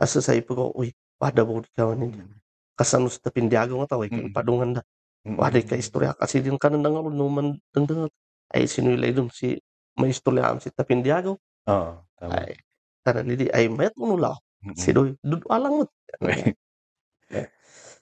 [0.00, 2.34] asa sa ipo ko uy wada mo di ka manin Mm.
[2.74, 4.34] kasano sa tapindiago nga taway Mm.
[4.34, 4.82] padungan da
[5.24, 5.38] Mm.
[5.38, 8.10] waday ka istorya kasi din kanan nga no man dangdang
[8.52, 9.56] ay sinulay dum si
[9.96, 11.38] may istorya am si tapindiago
[11.70, 12.02] Oo.
[12.18, 12.32] Tama.
[12.34, 12.58] ay
[13.06, 14.76] tanan ay mayat mo nula Mm.
[14.80, 15.84] sidoy dud alang mo.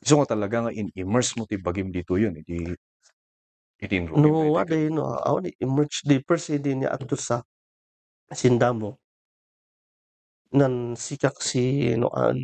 [0.03, 2.35] Gusto ko talaga nga in-immerse mo ti bagim dito yun.
[2.35, 2.75] Hindi
[3.83, 4.15] itinro.
[4.19, 7.43] no waday no aw di emerge di per se din niya adto sa
[8.31, 8.95] sindamo
[10.55, 12.39] nan sikak si no an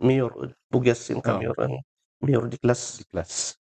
[0.00, 0.32] mayor
[0.68, 1.80] bugyas sin ka mayor an
[2.20, 3.56] mayor di klas Di class.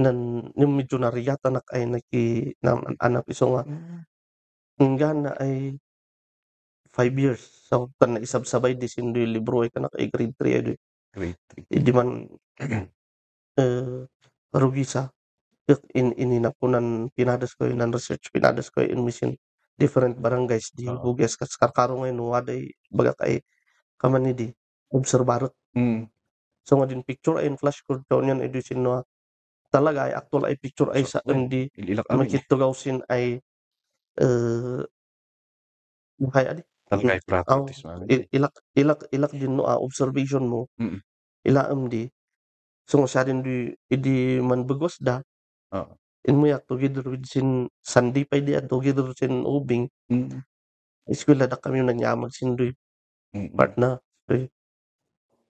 [0.00, 3.62] nan yung medyo nariyata nak ay naki nam anak iso nga
[4.80, 5.76] nga na ay
[6.88, 10.62] five years so tan na isab-sabay di sindoy libro ay kanak ay grade 3 ay
[10.72, 10.74] di
[11.12, 11.84] Grade 3.
[11.84, 12.24] di man
[13.60, 14.04] eh
[14.52, 15.08] rugisa
[15.96, 19.32] in ininapunan pinadas ko yun research pinadas ko in mission
[19.80, 21.00] different barangays di Oo.
[21.00, 23.40] bugyas kas karkaro ngayon waday baga kay
[24.00, 24.48] kaman ni di
[24.92, 26.04] obserbarot Mm.
[26.68, 29.02] so nga din picture ay in flash code daw niyan ay di sino
[29.72, 31.32] talaga ay actual ay picture ay sa Sakto.
[31.32, 32.28] hindi Ililak amin.
[32.28, 33.40] makitugaw sin ay
[34.20, 34.82] eh
[36.20, 37.80] buhay adi Talaga ay Aw, practice.
[37.88, 38.04] man.
[38.12, 41.00] i- ilak ilak ilak din no ah, observation mo Mm.
[41.48, 42.06] ilaam di
[42.88, 43.56] so din di
[43.92, 45.22] idi man bagwas da
[45.74, 45.94] Oo.
[46.28, 50.42] in mo yak together with sin sandi pa di at together sin ubing Mm.
[51.10, 52.72] eskwela da kami nagyamag sin doy
[53.34, 53.54] Mm.
[53.56, 54.48] part na doy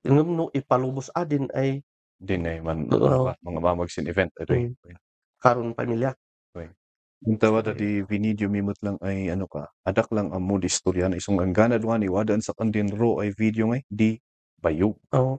[0.07, 1.83] ingam no ipalubos adin ay
[2.23, 3.27] Din ay man Oo.
[3.27, 4.31] mga, mga mamagsin event.
[4.39, 4.71] Adoy.
[5.43, 6.15] karon pamilya
[7.23, 11.15] Yung tawad di video mimot lang ay ano ka, adak lang ang mood istorya na
[11.23, 14.19] isong ang gana duwa ni wadan sa kandin ro ay video ngay di
[14.59, 14.99] bayog.
[15.15, 15.39] oh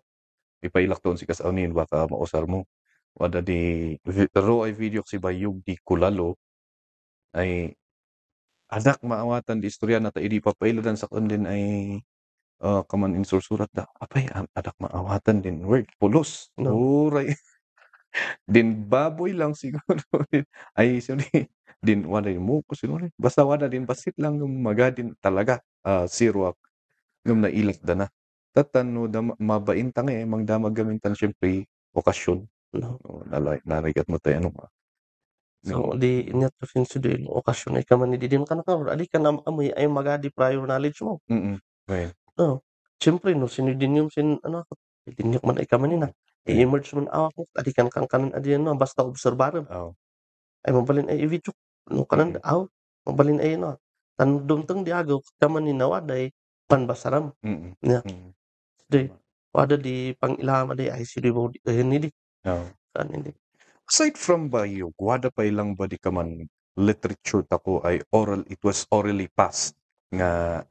[0.63, 2.65] Ipailak doon si kasaunin baka mausar mo.
[3.13, 6.39] Wada di vi- ro ay video si bayog di kulalo
[7.35, 7.73] ay
[8.73, 11.63] adak maawatan di istorya na ta idi papailadan sa kandin ay
[12.65, 14.25] uh, kaman insursurat da apay
[14.57, 16.49] adak maawatan din word pulos.
[16.57, 16.73] No.
[16.73, 17.33] Uray.
[18.53, 19.83] din baboy lang siguro
[20.77, 21.49] ay sorry
[21.81, 26.55] din wala yung muko siguro basta wala din basit lang yung magadin talaga ah sirwak
[27.27, 28.07] yung nailak da na
[28.53, 31.65] tatan no da mabainta nga eh mang damag gamintan syempre
[31.97, 32.45] okasyon
[32.77, 34.49] no nalay narigat mo tayo ano
[35.63, 38.93] so di inyat to sin sudoy no okasyon ay kaman ni didin ka na karon
[38.93, 41.23] adi ka na amoy ay magadi prior knowledge mo.
[41.31, 42.13] Mm right
[43.03, 44.79] Siyempre no, sinidin yung sin ano ako,
[45.11, 46.09] itinyak man ay kaman na.
[46.47, 49.67] I-emerge man awak mo, adi kan kang kanan adi no, basta obserbaran.
[49.67, 49.91] oh
[50.63, 51.51] Ay mabalin ay i-video,
[51.91, 52.63] no kanan aw,
[53.03, 53.75] mabalin ay no.
[54.15, 56.31] Tan dumteng di agaw, kaman ni nawaday,
[56.71, 57.35] panbasaram.
[57.43, 58.03] mm Yeah.
[58.07, 58.31] mm
[58.91, 59.07] Di,
[59.55, 62.09] wada di pang ilama di ay sidi mo di, hindi,
[62.49, 63.31] oh kan hindi.
[63.89, 66.45] aside from bayog wada pa ilang ba di ka man
[66.77, 69.77] literature tako ay oral it was orally passed
[70.13, 70.61] nga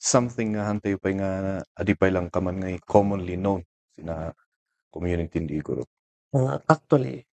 [0.00, 1.30] something nga hantay pa nga
[1.76, 3.60] adi pa ilang kaman nga commonly known
[3.96, 4.32] sina
[4.92, 5.88] community di group
[6.32, 7.28] Ah, actually,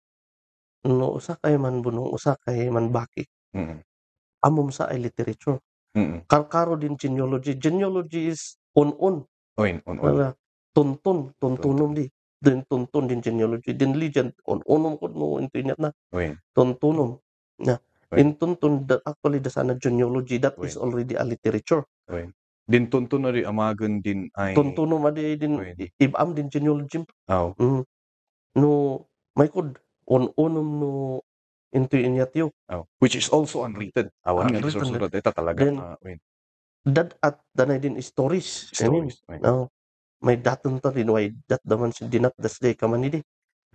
[0.87, 3.83] no usa kay manbunong, usa kay manbaki, Mm.
[4.47, 5.59] amom sa ay literature.
[5.99, 6.23] Mm.
[6.31, 7.59] Karkaro din genealogy.
[7.59, 9.27] Genealogy is un-un.
[9.59, 10.05] Oin, on, on.
[10.05, 10.29] Wala.
[10.75, 11.99] Tuntun, tuntunom Tuntun.
[11.99, 12.07] di.
[12.45, 13.73] Din tuntun din genealogy.
[13.73, 15.91] Din legend, un-unom ko no into inyat na.
[16.13, 16.37] Oin.
[16.53, 17.17] Tuntunom.
[17.63, 17.79] Na.
[18.11, 18.21] Right.
[18.21, 20.83] In tuntun, that actually the sana genealogy, that is Right.
[20.83, 21.87] already a literature.
[22.11, 22.35] Oin.
[22.67, 25.79] Din tuntun na di amagan din ay Tuntunom adi din, Right.
[25.79, 27.01] i- ibam din genealogy.
[27.31, 27.53] aw.
[27.57, 27.83] Mm.
[28.55, 28.71] No,
[29.35, 30.91] may kod, un-unom no
[31.73, 32.53] into inyat yo.
[32.71, 32.85] aw.
[33.03, 34.11] Which is also unwritten.
[34.23, 35.59] Awan nga Unwritten susulat ita talaga.
[35.65, 36.19] Then, oin.
[36.85, 38.69] That at danay din stories.
[38.85, 39.17] Mean, Stories.
[39.33, 39.41] Oin.
[39.41, 39.73] no,
[40.21, 43.25] may datun ta din, why that daman si dinat das day kamanidi.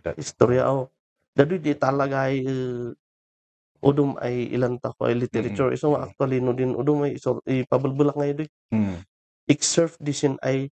[0.06, 0.86] That- Istorya aw.
[1.34, 2.94] Dadu di talaga ay uh,
[3.82, 5.74] udum ay ilan ta ko ay literature.
[5.74, 8.48] Iso nga actually no din udum ay iso ipabulbulak ngayon di.
[8.78, 8.98] Mm.
[9.50, 10.70] Excerpt di sin ay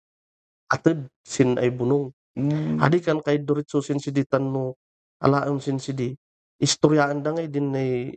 [0.71, 2.15] atid sin ay bunong.
[2.39, 2.79] Mm.
[2.79, 4.79] Adi kan kay duritso sin si ditan no
[5.19, 6.15] alaon sin si di.
[6.63, 8.15] Istoryaan da ngay din ay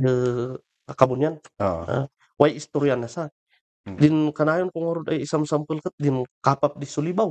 [0.00, 0.56] uh,
[0.88, 1.36] kakabunyan.
[1.60, 2.08] Ah.
[2.40, 3.30] Why istorya na sa?
[3.84, 3.98] Mm.
[4.00, 7.30] Din kanayon kung orod ay isang sample kat din kapap di sulibaw.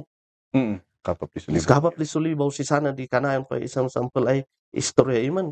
[0.54, 0.80] Mm.
[1.04, 1.66] Kapap di sulibaw.
[1.66, 4.40] kapap di sulibaw si sana di kanayon ay isang sample ay
[4.72, 5.52] istorya iman.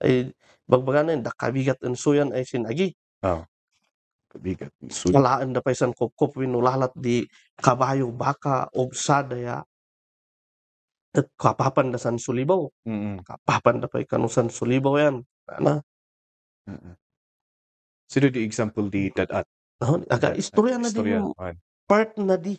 [0.00, 0.32] Ay
[0.64, 2.96] bagbagan na dakabigat ang suyan ay sinagi.
[4.26, 4.72] Kabigat.
[4.90, 5.14] Sud.
[5.14, 7.24] Walaan da pa isang kopkop winulalat di
[7.56, 9.62] kabayo baka obsada ya.
[11.16, 12.68] At kapapan da san sulibaw.
[12.84, 13.24] Mm.
[13.24, 15.24] Kapapan da pa ikanusan sulibaw yan.
[15.48, 15.80] Ana.
[18.06, 19.44] Sino di example di dadat?
[19.82, 21.16] No, aga istorya na din Istorya.
[21.20, 21.56] yung Oin.
[21.84, 22.54] part na di.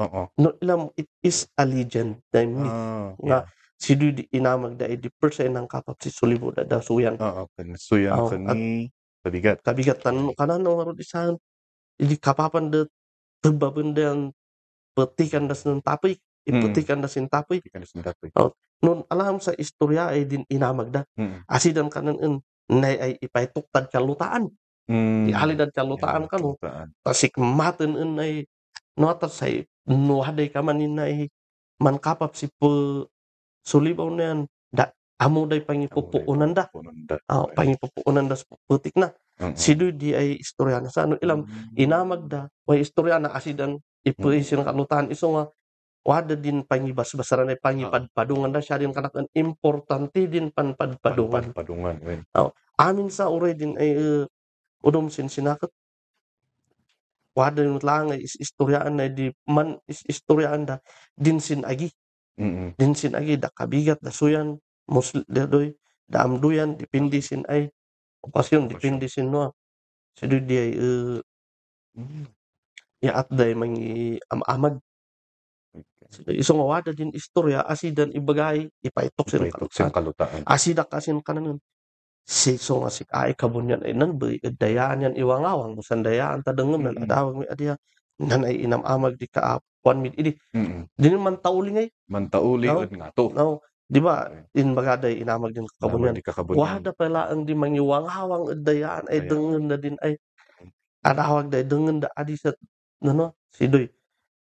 [0.00, 0.28] Oo.
[0.40, 2.20] No, ilam it is a legend.
[2.34, 3.12] I mean, Ah.
[3.16, 3.40] Nga.
[3.40, 3.44] yeah.
[3.76, 7.20] si di inamag da di percent ng kapap si sulibaw da da suyan.
[7.20, 7.44] Oo.
[7.52, 8.88] Kansuyan Oo, kani
[9.20, 9.60] kabigat.
[9.60, 11.36] kabigat tan kanan no harus isahan
[12.00, 12.88] idi kapapan de
[13.44, 14.32] tebaben dan
[14.96, 16.16] petikan das ng tapoy
[16.46, 16.62] Mm.
[16.62, 18.30] ipetikan das in tapoy Di ka na sindatoy.
[18.80, 21.44] nun alam sa istorya ay din inamag da Mm.
[21.44, 22.34] asidan kanan en
[22.72, 24.48] nay ay ipaytuktad kalutaan
[24.86, 25.34] Mm.
[25.34, 26.86] ihalidad kalutaan Yeah, ka no kalutaan.
[27.02, 28.32] tasik maten en ay
[28.94, 31.26] no atas say no haday ka manin ay
[31.82, 32.70] man kapap si pe
[33.66, 36.70] sulibaw na yan da amo day pangipupuunan da
[37.26, 38.36] ah pangipupuunan da
[38.68, 39.52] putik na Mm.
[39.52, 41.76] si di ay istorya na sa ano ilam Mm.
[41.76, 45.44] inamag da way istorya na asidan ipuisin kalutan iso nga
[46.08, 51.96] wada din pangibas-basaran ay pangipadpadungan da siya din kanakan importante din panpadpadungan Padungan.
[52.00, 52.24] Oin.
[52.80, 54.24] amin sa uray din ay uh,
[54.86, 55.68] udom sin sinakat.
[57.36, 60.80] Wada din lang is- istoryaan na di man is istoryaan da
[61.18, 61.90] din sin agi.
[62.36, 62.76] Mm.
[62.76, 64.60] din sin agi da kabigat da suyan
[64.92, 65.72] musl da doy
[66.04, 67.68] da amduyan dipindi sin ay.
[68.24, 69.52] Okasyon dipindi sin no
[70.16, 71.18] si di ay uh,
[71.96, 72.28] Mm.
[73.00, 74.76] yaat day mangi am-amag.
[76.28, 80.40] Iso nga wada din istorya asidan ibagay ipaitok sin kalutan kalutaan.
[80.44, 81.56] asida kasin kanan
[82.26, 86.82] si so nga si ay kabunyan ay nan bay dayaan yan iwangawang busan dayaan tadengem
[86.82, 87.04] nan Mm.
[87.06, 87.74] adawag mi adiya
[88.18, 90.90] nan ay inam-amag di kaapuan mi idi Mm.
[90.98, 92.82] din man tauli ngay Mantauli No?
[92.82, 93.30] od nga to.
[93.30, 94.26] no di ba
[94.58, 96.58] in bagaday inamag din kabunyan Di kakabunyan.
[96.58, 100.18] wada pala ang di mangiwangawang dayaan ay dengen na din ay
[101.06, 102.50] adawag day dengen da adi sa
[103.06, 103.86] no si doy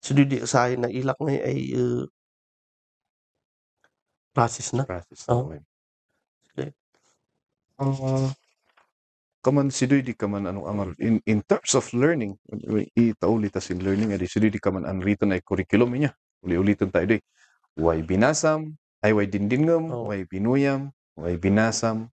[0.01, 2.01] si doy di sa na ilak ngay ay uh,
[4.33, 5.37] process na Process na.
[5.37, 5.61] Oin.
[7.79, 8.27] Ah,
[9.39, 12.35] kaman si di kaman ano ang in in terms of learning
[12.91, 16.11] itauli ta sin learning adi si di kaman unwritten ay curriculum niya.
[16.43, 17.23] Uli-ulitin tayo di
[17.79, 20.11] way binasam ay way dindingam Oo.
[20.11, 22.11] way binuyam way binasam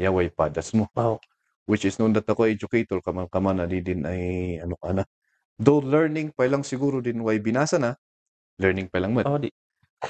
[0.00, 0.88] ya way padas mo.
[0.96, 1.20] Wow
[1.68, 4.20] which is noon that ako educator kaman kaman adi din ay
[4.60, 5.04] ano ka na
[5.56, 7.96] though learning pa lang siguro din way binasa na
[8.60, 9.28] learning pa lang man.
[9.28, 9.52] Oh di.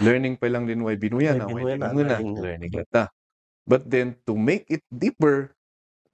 [0.03, 3.07] Learning pa lang din way binuya na, way binuya na, learning na.
[3.67, 5.57] But then, to make it deeper,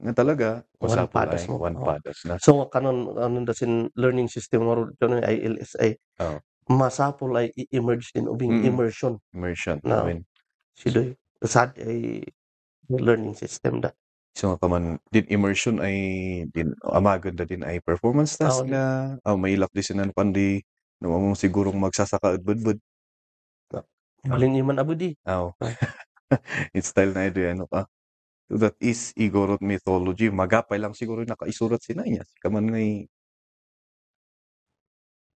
[0.01, 0.49] nga talaga,
[0.81, 1.59] One padas ay mo.
[1.61, 1.87] one Oo.
[1.87, 2.35] padas na.
[2.41, 5.99] So kanon ano da sin learning system mo ron ay ILSA.
[6.23, 6.39] Oo.
[6.71, 8.67] Masapol ay i-emerge din ubing Mm.
[8.71, 9.77] immersion Immersion.
[9.85, 10.07] No.
[10.07, 10.21] I mean,
[10.79, 11.19] sidoy.
[11.45, 12.23] Sad ay
[12.91, 13.91] learning system da.
[14.39, 15.97] so nga kaman, din immersion ay,
[16.55, 20.63] din, amagod na din ay performance task Oo, na, oh, may ilak din sinan pandi,
[21.03, 22.81] no, mo sigurong magsasaka at budbud.
[24.29, 25.17] Balin iman abudi.
[25.25, 25.53] Aw.
[26.77, 27.87] It's style na ito, ano ka.
[28.51, 30.27] So that is Igorot mythology.
[30.31, 31.95] Magapay lang siguro nakaisurat si.
[31.95, 33.07] Si kaman ngay,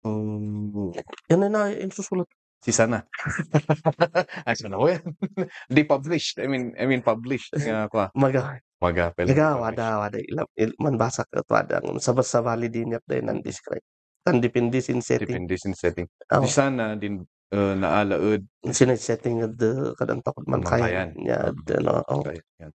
[0.03, 0.91] um,
[1.31, 2.27] Yan na na yung susulat.
[2.65, 3.05] Si Sana.
[4.49, 5.05] Ay, sana ko yan.
[5.75, 6.41] Di published.
[6.41, 7.53] I mean, I mean published.
[7.53, 8.09] Nga ko.
[8.17, 8.57] Maga.
[8.81, 9.13] Maga.
[9.13, 9.37] Maga published.
[9.37, 13.05] wada wada ilam il, man basa ka to wada ang sabas sa valid din yap
[13.05, 13.85] day nan describe.
[14.25, 15.29] Tan depende sin setting.
[15.29, 16.09] Depende sin setting.
[16.33, 17.21] Oh, Di sana din
[17.55, 21.15] uh, naalaod Sine-setting of the kadang takot man Kamangkayan.
[21.15, 22.73] kaya niya Ah, the no oh, Right, yan.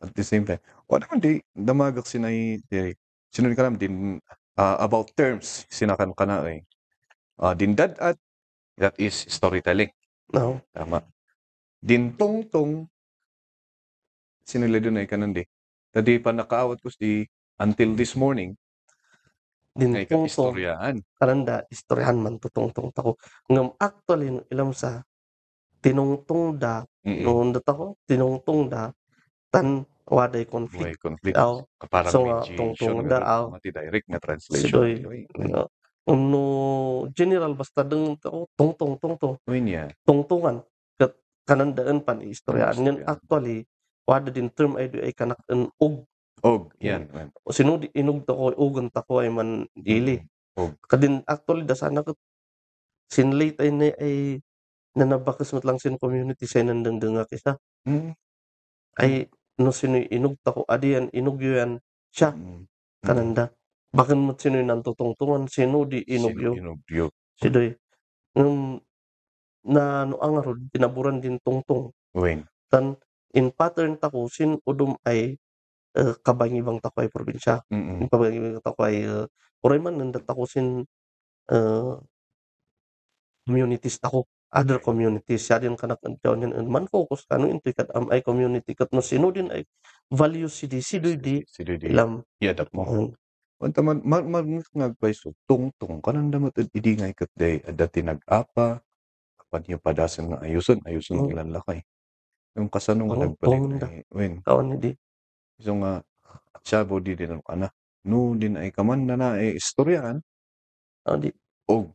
[0.00, 2.96] At the same time, wala man di damagak sinay di
[3.28, 3.94] sinun ka naman din
[4.56, 6.64] ah, about terms sinakan ka na eh.
[7.36, 8.16] Ah, din dadat
[8.80, 9.92] that is storytelling.
[10.32, 11.04] no Tama.
[11.84, 12.88] Din tongtong
[14.44, 15.44] sinula doon ay kanan di.
[15.92, 17.28] Tadi pa nakaawat ko si
[17.60, 18.56] until this morning
[19.80, 20.96] din ay tungtong kaistoryahan.
[21.16, 23.16] karanda istoryahan man tutungtong tako
[23.48, 25.00] ngam actually no ilam sa
[25.80, 27.24] tinungtong da Mm-mm.
[27.24, 28.92] noon da tako tinungtong da
[29.48, 31.36] tan waday May conflict conflict.
[31.40, 33.42] aw Parang So, nga, mediation tungtong da, aw.
[33.48, 34.68] mati direct nga translation.
[34.68, 34.92] Sidoy.
[35.06, 35.64] Uy, no
[36.10, 36.44] no
[37.14, 39.88] general basta deng tako tungtong tungtong uy niya.
[40.02, 40.60] tungtungan
[40.98, 41.14] kat
[41.46, 43.06] kanandaan pan istoryaan Istorya.
[43.06, 43.64] actually
[44.04, 45.38] wada din term ay ay kanak
[45.78, 46.02] og
[46.40, 47.08] Og, yan.
[47.12, 47.28] man.
[47.44, 50.16] o sino di inog ta ko ugon ta ko ay man dili
[50.56, 50.72] Og.
[50.88, 52.16] kadin actually da sana ko
[53.12, 54.16] sinlate ay na ay
[54.96, 57.56] nanabakas mo lang sin community sa nandang nga kisa
[57.88, 58.12] Mm.
[59.00, 59.12] ay
[59.60, 61.80] no sino inog ta ko adi yan inog yan
[62.12, 62.64] siya Mm.
[63.04, 63.52] kananda
[63.92, 67.06] bakan mo sino nan tutungtungan sino di inog yo Sino inugyo.
[67.40, 67.68] sidoy
[68.36, 68.80] ngam
[69.64, 72.40] na no ang arod tinaburan din tungtong Uy.
[72.72, 72.96] tan
[73.36, 75.36] in pattern tako sin udum ay
[75.98, 78.04] uh, kabangibang tako ay probinsya Mm-mm.
[78.04, 79.26] in kabangibang tako ay uh,
[79.64, 80.84] oray man nandat ako sin
[81.50, 81.94] uh,
[83.46, 88.10] communities tako other communities siya din kanak antaw yan man focus kanu into kat am
[88.10, 89.62] ay community kat no sino din ay
[90.10, 91.38] values si di si di
[91.86, 92.82] ilam Iadap mo.
[92.86, 93.08] um,
[93.60, 97.76] Wanta man, man, man, ngagpay so, tungtong, kanang damat at idi nga ikat day, at
[97.76, 98.80] dati nag-apa,
[99.36, 101.24] kapan niya padasan nga ayuson, ayuson Mm.
[101.28, 101.32] mm.
[101.36, 101.78] ilan lakay.
[102.56, 103.84] Yung kasanong Oh, nagpalit tunda.
[103.84, 104.90] ay, wen, kawan ni di
[105.60, 105.92] so nga,
[106.66, 107.68] siya di din ano,
[108.08, 110.18] no din ay kaman na na, eh, istoryahan,
[111.08, 111.30] ah, di
[111.68, 111.92] og,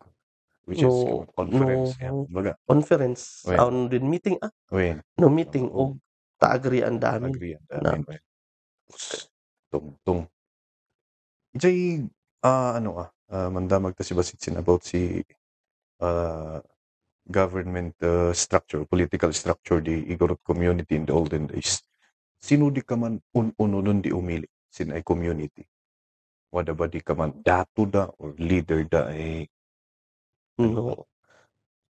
[0.69, 2.03] which is No, yung conference, no.
[2.05, 3.59] yan, baga, conference Wen.
[3.61, 5.97] on din meeting ah wen, no meeting Oo.
[5.97, 6.01] og
[6.41, 7.91] taagri ang dami agree, yan, Na.
[7.97, 8.21] wen, wen,
[9.73, 10.21] tungtong.
[11.57, 12.01] Jay,
[12.45, 15.23] ah, ano ah, ah, mandamag ta si Basitsin about si
[16.01, 16.59] uh,
[17.31, 21.81] government uh, structure, political structure di Igorot community in the olden days.
[22.45, 25.65] Sino di ka man un-uno nun di umili sin ay community?
[26.53, 29.49] Wada ba di ka man dato da or leader da ay
[30.61, 31.09] no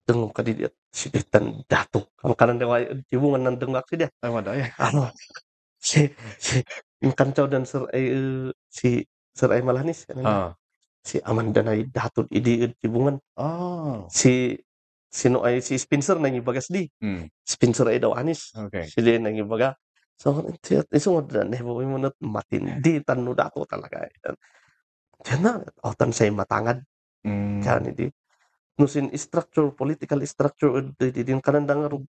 [0.07, 4.07] dengong kadidit si ditan dato ang kanan daw ay tibungan ng dengak si dia.
[4.23, 5.11] Ay wada ay ano?
[5.75, 6.07] Si
[6.39, 6.63] si
[7.03, 9.03] yung kancaw dan sir ay uh, si
[9.35, 10.49] sir ay malanis na, ah.
[11.03, 14.07] Si Amanda na dato idi tibungan ah.
[14.07, 14.55] Si
[15.11, 16.87] sino ay si Spencer nang ibagas di.
[17.03, 18.55] Mm, Spencer ay daw anis.
[18.55, 18.87] Okay.
[18.87, 19.75] Si dia ibaga
[20.15, 24.07] so mo dan nebo mo na matindi tanu dato talaga
[25.25, 26.85] Diyan na, otan say matangad
[27.25, 28.05] mm, Kani di.
[28.77, 32.05] No sin structure, political structure, di di din kananda nga ro.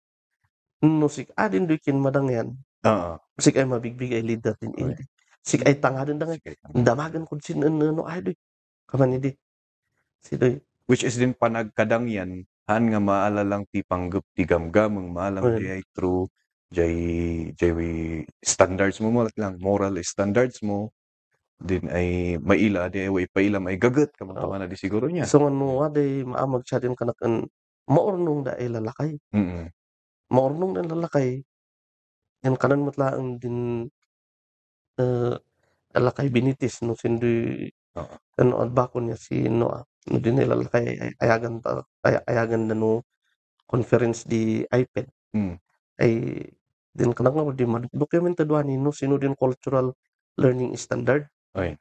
[0.86, 2.56] No sik adin do kin madang yan.
[2.88, 5.06] ah Sik ay mabigbig ay leader din Okay.
[5.44, 6.38] Sik ay tangadin da nga.
[6.40, 6.56] sige.
[6.72, 8.38] Damagan kun sin ano no ay doy.
[8.88, 9.36] Kaman di.
[10.24, 10.62] Si doy.
[10.92, 15.72] which is din panagkadang yan han nga maalalang ti panggup ti gamgam ang maalam di
[15.72, 16.28] ay true
[16.72, 16.96] jay
[17.60, 20.90] jay we- standards mo mo lang moral standards mo
[21.62, 25.30] din ay maila di ay way pailam ay gagat kamang tama na di siguro niya
[25.30, 27.46] So ano aday maamag siya din kanak an
[27.86, 29.12] maurnong da ay lalakay.
[29.36, 29.68] mm
[30.32, 31.44] Maurnong na lalakay.
[32.48, 33.86] Yan kanan matlaang din
[34.98, 35.36] uh,
[35.92, 37.68] lalakay binitis no sin doy
[38.00, 38.16] Oo.
[38.40, 39.70] ano ad bakon niya si no
[40.08, 43.04] no din nila lalakay ay, ayagan ta ay, ayagan na no
[43.68, 45.08] conference di iPad.
[45.36, 45.56] Mm.
[46.02, 46.14] ay
[46.92, 49.96] din kanang nga di man dokumentado ani no sino din cultural
[50.40, 51.76] learning standard Ay.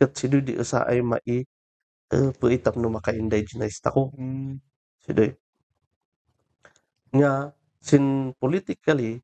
[0.00, 1.44] kat sido di usa ay mai
[2.12, 4.60] uh, puitap no maka-indigenize tako Mm.
[5.04, 5.22] sido
[7.14, 9.22] nga sin politically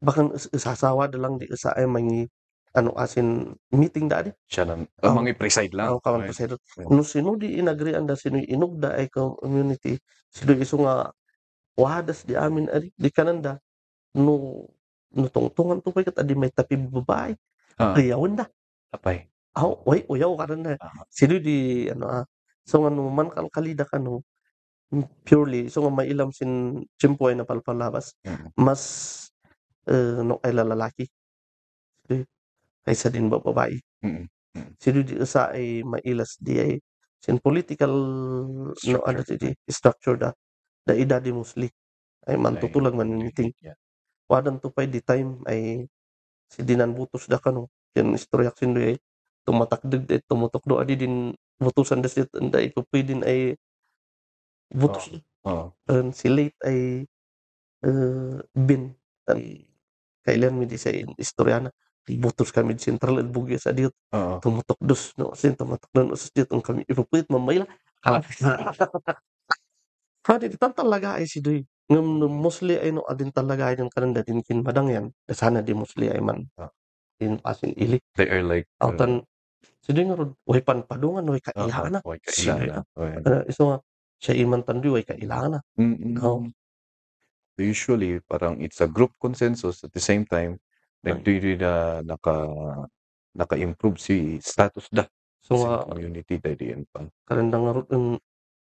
[0.00, 2.24] bakan us- usasawa da lang di usa ay mangi
[2.72, 5.10] ano asin meeting da di siya nan Oo.
[5.10, 5.14] oh.
[5.20, 6.28] mga preside lang ang kawan Ay.
[6.32, 6.86] presidente Ay.
[6.88, 9.98] no sino di inagri anda sino inog da ay community
[10.30, 11.10] sido iso nga
[11.76, 13.58] wadas di amin ari di kananda
[14.14, 14.66] no
[15.14, 17.34] no tungtungan to kat adi may tapi babae
[17.80, 17.96] Ah.
[17.96, 18.44] ayawan da
[18.92, 19.24] tapay
[19.56, 21.06] aw way uyaw ka na Ah.
[21.08, 22.24] sino di ano ah
[22.66, 24.20] so nga no man kal kalida ka no
[25.24, 28.50] purely so nga may ilam sin chimpoy na palpalabas Mm.
[28.58, 28.82] mas
[29.88, 31.06] eh, no ay lalaki
[32.10, 32.26] Sido,
[32.84, 34.26] kaysa din ba babae Mm.
[34.82, 36.72] sino di usa ay mailas di ay
[37.22, 39.08] sin political no Structure.
[39.08, 40.30] ano di structure da
[40.84, 41.68] da idadi mostly
[42.28, 43.76] ay man Ay, tutulag man meeting yeah.
[44.70, 45.42] Pay di time.
[45.50, 45.90] Ay
[46.50, 48.98] si dinan butos da kano yan istoryak sin ay
[49.46, 53.58] tumatakdag di tumutok do adi din butusan da sit da ito din ay
[54.70, 55.10] butos.
[55.46, 55.74] Oo.
[55.90, 57.04] An si late ay
[57.82, 58.94] eh, bin.
[59.26, 59.38] Tan
[60.24, 61.72] kailan mi di sa istoryana
[62.10, 64.42] butos kami di sentral at bugya sa diot Oo.
[64.42, 65.30] tumutok dos no?
[65.38, 67.70] Sin tumutok don usas diot ang kami ipupit mamayla
[68.02, 68.24] kala
[70.20, 73.90] Kadi tan talaga ay si Doy ngem no mostly ay no adin talaga ay din
[73.90, 76.70] kananda din kin madang yan sana di mostly ay man Ah.
[77.20, 79.26] in pasin ili They are like aw tan
[79.82, 82.86] si Doy nga rod way panpadungan way kailana Oy, Si kailana.
[82.96, 83.12] Oy.
[83.26, 83.78] uh, iso nga
[84.22, 86.16] siya iman tan Doy way kailana Mm.
[86.22, 86.46] Oo.
[87.56, 90.56] So usually parang it's a group consensus at the same time
[91.02, 91.16] Right.
[91.16, 92.44] nagdiri na naka
[93.32, 95.08] naka-improve si status da
[95.40, 97.08] so nga community dahil yan pa.
[97.24, 98.06] kananda nga rod ang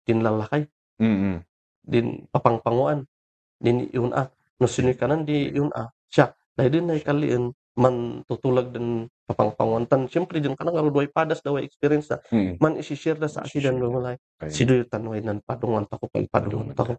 [0.07, 1.41] tinlalakay Mm.
[1.89, 3.09] Din papangpanguan.
[3.57, 4.29] Din yun a
[4.61, 7.45] no sinoy kanan di yun a siya dahil din ay kaliin
[7.79, 9.89] man tutulag din papangpanguan.
[9.89, 12.61] Tan siyempre din kanang nga rod way padas daw way experience na Mm.
[12.61, 16.07] man isi-share da sa ati dan lumalay Kaya- si Doy tanway nan padungan ta ko
[16.13, 16.95] kay padungan ta ko.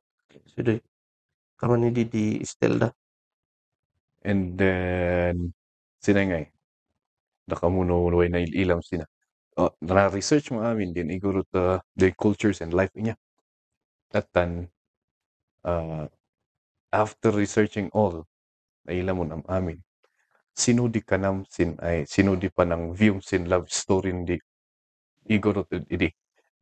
[0.49, 0.79] Si Doy
[1.59, 2.89] kaman ni di di Estelda
[4.23, 5.55] And then
[6.03, 6.49] sina nga eh.
[7.47, 9.07] Nakamuno way na ilam sina.
[9.59, 13.15] Oh, na-research mo amin din iguro ta the cultures and life niya.
[14.15, 14.71] At tan
[15.65, 16.05] uh,
[16.93, 18.25] after researching all
[18.87, 19.79] nailam mo nam amin
[20.55, 24.37] sinudi ka nam sin ay sinudi pa ng view sin love story ndi
[25.29, 26.11] iguro to idi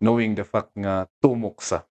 [0.03, 1.81] knowing the fact nga tumok sa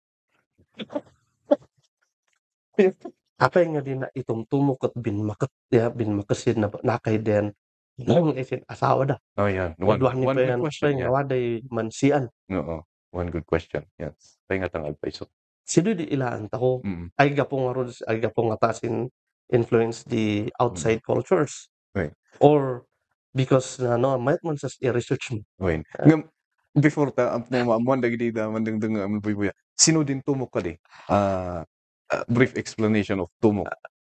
[3.46, 7.52] apay nga din na itong tumok at binmakat ya binmakasin na nakay den
[7.96, 11.00] nang isin asawa da oh yan one, Wadwa ni one pa good yan question pa
[11.00, 11.10] yeah.
[11.10, 12.84] waday mansian Oo.
[13.16, 13.88] One good question.
[13.96, 14.36] Yes.
[14.44, 15.24] Pahinga tang advice.
[15.66, 17.10] Si Doy di ilaan ta ko Mm.
[17.18, 19.10] ay gapo nga rod ay gapo nga tasin
[19.50, 22.14] influence the outside cultures Right.
[22.38, 22.86] or
[23.34, 25.82] because na no might man sa i-research mo Wait.
[26.06, 26.30] Ngam
[26.78, 29.50] before ta am mo mo dagi di da mandang dang am buya.
[29.76, 30.72] Sino din tumok ka di?
[31.10, 31.64] Ah
[32.12, 33.66] uh, brief explanation of tumok.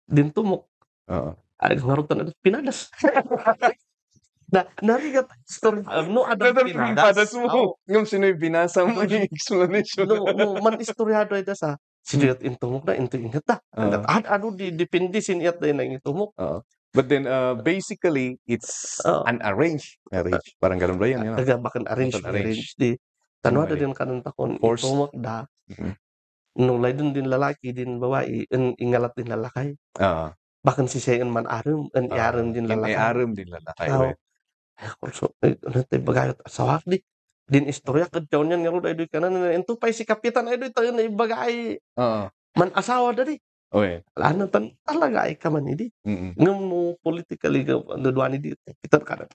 [0.06, 0.68] din tumok
[1.10, 1.32] Oo.
[1.62, 2.90] ay ngarutan na pinadas
[4.46, 10.06] na narigat story uh, no ada pinadas Oh, Ngam sino yung binasa mo yung explanation.
[10.06, 11.74] no no man istoryado ida sa
[12.06, 13.42] Siyot intumok na into ingat
[13.74, 13.90] Oo.
[14.06, 16.30] ad ano di depende sin iyat na yung intumok.
[16.94, 19.26] But then uh, basically it's Oo.
[19.26, 20.54] an arrange marriage.
[20.56, 21.26] Parang ganun ba yan?
[21.26, 21.34] Yan.
[21.34, 22.46] Taga bakan arrange Bakan arrange.
[22.54, 22.90] arrange di
[23.42, 23.82] tanwa Okay.
[23.82, 25.92] din kanan takon intumok da Mhm.
[26.62, 30.30] no lay dun din lalaki din babae in, ingalat din lalaki Ah.
[30.62, 33.86] bakan si sayan man arum en ah, iarum din in- lalaki Iarum din lalaki.
[35.00, 35.56] Also, eh,
[36.00, 37.00] bagayot asawak di.
[37.46, 40.74] Din istorya kad taon yan ngaro daydoy kanan na ento pay si kapitan ay doy
[40.74, 42.26] tayo na ibagay Oo.
[42.58, 43.38] man asawa dali.
[43.70, 44.02] Okay.
[44.18, 45.86] Ano tan talaga ay kaman idi.
[46.02, 46.34] Mm.
[46.34, 49.30] Ngam mo politically ga ano duani di kapitan kanan.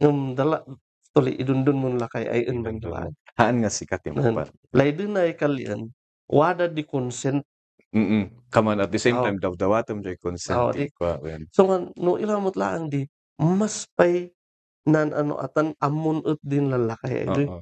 [0.00, 0.64] Ngam dala
[1.12, 3.12] tuli idundun mo lakay ay en man duan.
[3.36, 4.48] Haan nga sikat yung pa.
[4.72, 5.92] Lay din ay kalian
[6.32, 7.44] wada di consent
[7.88, 8.52] Mm.
[8.52, 10.92] Kaman at the same time daw dawatam jay consent Oo, di
[11.96, 13.08] no ilamot lang di
[13.40, 14.28] mas pay
[14.88, 17.46] nan ano atan amun ut din lalaki ay doy.
[17.48, 17.60] Oo.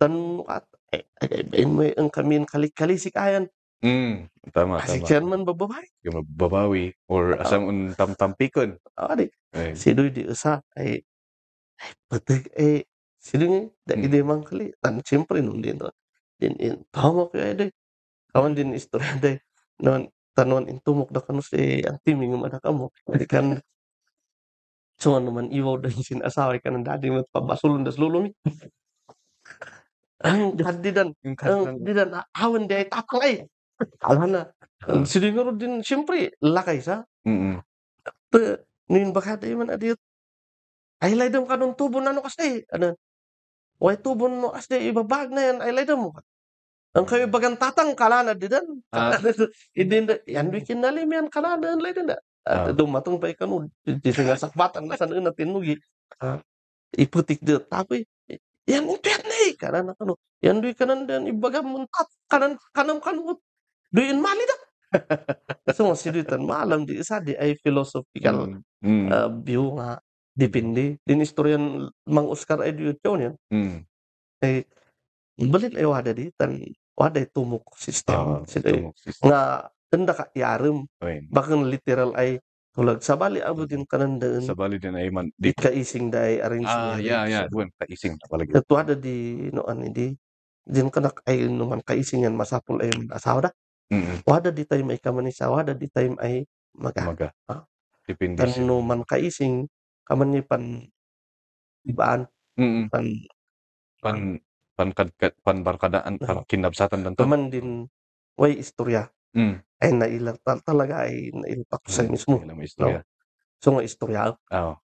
[0.00, 3.46] tan at eh, eh, eh, may ang kami kalik-kalisik ayan
[3.84, 4.32] Mm.
[4.56, 5.08] Tama kasi tama.
[5.08, 7.42] chairman bababay Yung babawi or Oo.
[7.44, 8.80] asam un tamtampikon.
[8.96, 9.76] ari Eh.
[9.76, 11.04] si Doy di usa ay
[11.80, 12.84] ay patig eh
[13.20, 14.04] sino nga da Mm.
[14.08, 15.92] ide man kali tan siyempre nung din to
[16.40, 17.70] din in tama ko ay day
[18.32, 19.36] kawan din istorya day
[19.84, 23.60] non tanon in tumok da kanu si anti mingum ada kamo di kan
[25.06, 26.82] so ano man iwaw da sin asaway kan.
[26.82, 28.34] Dadi mo pabasulon das lulumi
[30.26, 33.34] ang dadi dan Yung ang kantang di dan awan di ay tapang ay
[34.02, 34.42] nga
[35.22, 37.06] rin din siyempre lakay sa.
[37.22, 37.62] Mm.
[38.90, 39.98] nin baka day man adiyot
[41.02, 42.94] ay laydam ka nung tubo na no kasi ano
[43.82, 46.10] way tubo no kasi ibabag na yan ay laydam mo
[46.96, 48.64] ang kayo bagang tatang kalana di dan.
[48.88, 49.20] Ah.
[49.80, 52.16] idin yan di kinalim yan kalana ang laydam na
[52.46, 52.70] Ah.
[52.70, 55.74] at dumatong pa ikano di di nga sakbatan na sa na tinugi
[56.22, 56.38] Ah,
[56.94, 58.06] iputik di tapi
[58.66, 63.42] yan ito yan eh kanan ano yan di kanan dan ibaga muntat kanan kanam kanut
[63.90, 64.56] duin mali da
[65.74, 68.62] so masidutan malam di isa di ay philosophical Mm.
[68.86, 69.06] Mm.
[69.10, 69.98] uh, view nga
[70.36, 73.82] depende din istoryan mang Oscar ay diyo yan Mm.
[74.46, 74.62] ay
[75.42, 76.54] balit ay wada di tan
[76.94, 79.24] wada ay tumok system Ah, sila tumok system.
[79.26, 79.40] nga
[79.90, 81.26] tanda ka yarem Oy.
[81.30, 82.38] bakan literal ay
[82.76, 86.42] tulag sa bali abutin kanan daan Sa bali din ay man di kaising da ay
[86.44, 87.44] arrange Ah, yeah, yeah.
[87.48, 88.52] Duwan kaising na palagi.
[88.52, 90.12] At wada di no an di
[90.66, 93.52] din kanak ay naman kaising yan masapol ay asawa da
[93.86, 94.26] Mm.
[94.26, 96.42] wada di time ay kaman isa wada di time ay
[96.74, 97.28] maga Maga.
[97.46, 97.62] Ah.
[98.02, 99.70] Depende tan sa no man kaising
[100.02, 100.82] kaman ni pan
[101.86, 102.26] ibaan
[102.58, 102.90] Mm.
[102.90, 103.06] pan
[104.02, 104.16] Pan
[104.74, 104.88] pan
[105.40, 107.22] pan barkadaan pan kinabsatan dan to.
[107.22, 107.86] kaman din
[108.34, 109.06] way istorya
[109.36, 109.56] Mm.
[109.84, 112.10] ay naila ta- talaga ay nailpak sa Mm.
[112.10, 112.40] mismo.
[112.40, 113.00] Ilang istorya.
[113.60, 114.74] So nga istorya Oo.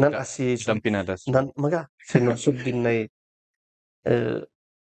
[0.00, 1.28] nan Ka- asi Isang pinadas.
[1.28, 2.90] nan maga sinusod din na
[4.08, 4.40] eh,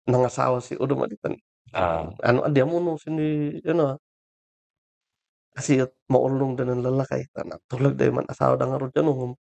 [0.05, 1.39] nangasawa si Udo Maditan.
[1.73, 2.07] Ah.
[2.21, 3.97] ano adi mo no sini ano ah.
[5.51, 9.31] kasi maulong din ng lalaki tanak tulad day man asawa da nga ro dyan um,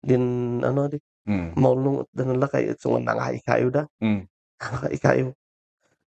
[0.00, 0.24] din
[0.60, 1.60] ano di Mm.
[1.60, 4.24] maulong din ng lalaki at sungan nga ikayo da Mm.
[4.56, 5.36] nga ikayo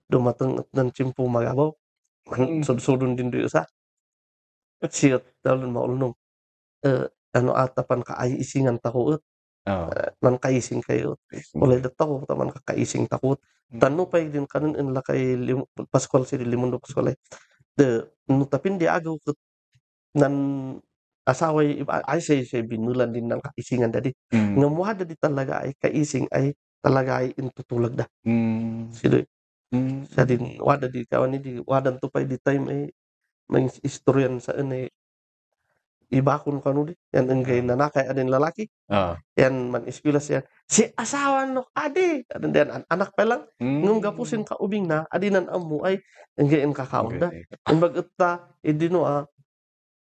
[0.09, 1.73] dumatang at ng chimpo magabaw
[2.31, 2.63] Mm.
[2.63, 3.67] sudsudon din di sa
[4.81, 6.15] siyat dalon maulong
[6.87, 7.07] eh,
[7.37, 9.21] ano atapan ka ay isingan takot
[9.69, 9.93] Oo.
[10.25, 11.21] man kaising kayo
[11.53, 13.37] Wala dat ako taman kakaising takot.
[13.71, 15.63] Tano pa din kanon in la kay lim,
[15.93, 17.15] Pascual si Limundo Pascual.
[17.77, 19.39] De no tapin di agaw ket
[20.17, 20.35] nan
[21.23, 24.11] asaway ay say say binulan din ng kaisingan dadi.
[24.35, 24.59] Mm.
[24.59, 28.07] Nga muhada di talaga ay kaising ay talaga ay intutulag da.
[28.27, 28.91] Mm.
[28.91, 29.23] Sila
[29.71, 30.03] Mm.
[30.11, 32.81] sa din wada di kawan ni di wadan to pa di time ay
[33.47, 34.75] may istoryan sa ano
[36.11, 39.15] ibakon kanu di yan ang gay nanakay adin lalaki Ah.
[39.39, 43.79] yan man ispilas yan si asawa no adi adin din an- anak pa lang Mm.
[43.87, 46.03] Ngum gapusin ka ubing na adinan amu ay
[46.35, 47.31] ngayon kakaon da.
[47.31, 47.47] Okay.
[47.71, 48.31] Ang bagutta
[48.67, 49.23] idino a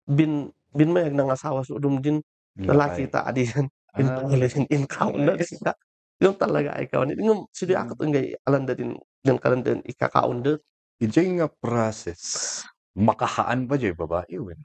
[0.09, 2.17] bin bin mayag nang asawa sa udum din
[2.57, 3.69] lalaki ta adinan
[4.01, 4.65] in Ah.
[4.73, 5.77] in kaon da siya.
[6.21, 7.17] Yung talaga ay kaon.
[7.17, 8.93] Ngum sidi akot ngay alanda din
[9.25, 10.53] din kalan din ikakaon da.
[11.01, 12.61] Ijay nga process,
[12.93, 14.61] makahaan pa jay babae wen.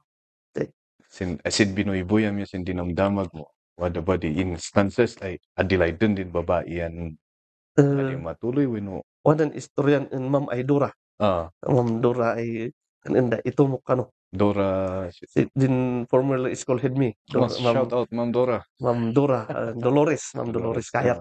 [0.53, 0.69] Tay.
[1.09, 3.49] Sin asin binoy buyam ya sin dinamdamag mo.
[3.77, 7.17] Wada ba di instances ay adilay din din babae yan
[7.77, 8.89] Uh, adi matuloy wen
[9.21, 10.89] wadan istoryan in Ma'am Aidora.
[11.21, 12.73] Ah, Ma'am Dora ay
[13.05, 14.16] kaninda itumok kano.
[14.16, 14.16] Dora Si
[15.55, 17.15] din former school head me.
[17.27, 18.59] Dora, Mas Ma'am shout out Ma'am Dora.
[18.83, 21.19] Ma'am Dora, uh, Dolores, Ma'am Dolores Dolores, Kayat.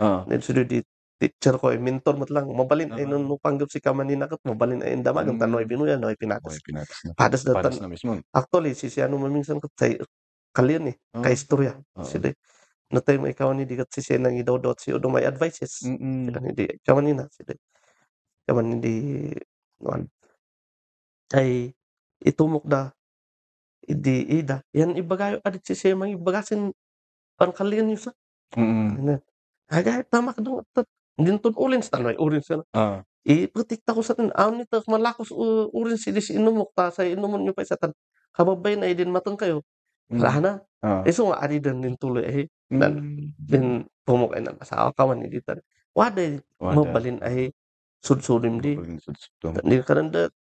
[0.00, 0.24] Ah.
[0.26, 0.80] Then sudo di
[1.16, 2.44] teacher ko, eh, mentor mat lang.
[2.52, 3.08] Mabalin ay Ah.
[3.08, 5.24] nung nung panggap si Kamanina kat, mabalin ay indamag.
[5.28, 5.44] Ang Mm.
[5.48, 6.60] tanoy binuya, no, ay Okay, pinatas.
[6.60, 7.10] pinatas na.
[7.16, 7.82] Padas na Padas tan.
[7.84, 8.20] na mismo.
[8.32, 9.92] Actually, si si ano maminsan kat say,
[10.52, 11.24] kalian eh, Ah.
[11.24, 11.72] kay istorya.
[11.96, 12.04] Oo.
[12.04, 12.28] Sila,
[12.92, 15.80] no time ikaw ni di kat si siya nang idawdot si Udo may advices.
[15.88, 16.28] Mm.
[16.32, 17.52] Sila hindi, Kamanina, sila.
[18.46, 18.94] Kaman hindi,
[19.82, 20.06] no,
[21.34, 21.74] ay,
[22.22, 22.92] itumok da,
[23.86, 24.62] idi, ida.
[24.72, 26.72] Yan ibagayo, adit si siya mang ibagasin,
[27.36, 28.10] pangkalian yun sa.
[28.54, 28.90] Mm.
[29.02, 29.14] Ano,
[29.68, 30.86] agay tama ka dong tat.
[31.16, 32.60] Din ton ulin sa tanay ulin sa.
[32.76, 33.00] Ah.
[33.26, 34.28] Iprotekta ko sa tin.
[34.30, 37.90] Aw nito malakos u- ulin si dis inumok ta sa inumon nyo pa sa tan.
[38.36, 39.64] Kababay na din matang kayo.
[40.12, 40.20] Mm.
[40.22, 40.52] Rahana.
[40.84, 41.02] Ah.
[41.08, 42.46] Iso nga ari din din tuloy eh.
[42.70, 43.32] Dan Mm.
[43.34, 43.66] din
[44.04, 45.58] pumok ay nang asawa ka man di tan.
[45.96, 46.20] Wada
[46.60, 47.50] mabalin ay
[48.04, 48.76] sudsudim di.
[48.76, 49.64] Mabalin sudsudim.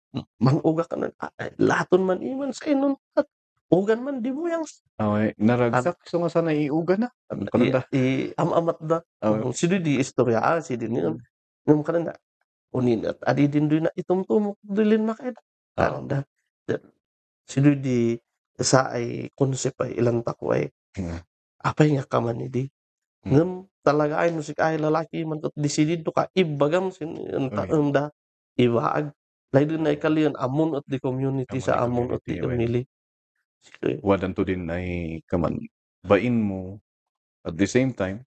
[0.09, 1.07] Ka nanda manuga ka na
[1.37, 3.29] ay, lahaton man iman sa inon at
[3.69, 4.65] ugan man di mo yang
[4.99, 7.07] Okay, naragsak so nga sana iuga na.
[7.29, 7.85] Ka da?
[7.93, 8.03] i, i
[8.35, 8.99] am-amat da.
[9.21, 9.45] Okay.
[9.45, 11.15] Oh, sino di istorya ah, si din yun.
[11.63, 12.11] Ngam ka na
[12.73, 15.37] unin at adi din doon na itumtumok dilin makait.
[15.77, 15.93] Ah.
[15.93, 16.25] Karanda.
[17.45, 18.17] Sino di
[18.59, 21.21] sa ay konsep ay ilang tako ay Mm.
[21.61, 22.63] apay nga kaman ni di.
[23.23, 23.29] Mm.
[23.29, 23.49] Ngam
[23.85, 27.77] talaga ay musik ay lalaki man kat desidido ka ibagam sin anta Okay.
[27.77, 28.03] anda
[28.57, 29.13] iwaag.
[29.49, 32.81] Lain na ikalian amon at di community Amon sa di amon at di community, emily.
[33.65, 33.99] Sige.
[34.05, 35.57] Wadan to din ay kaman
[36.05, 36.79] bain mo
[37.43, 38.23] at the same time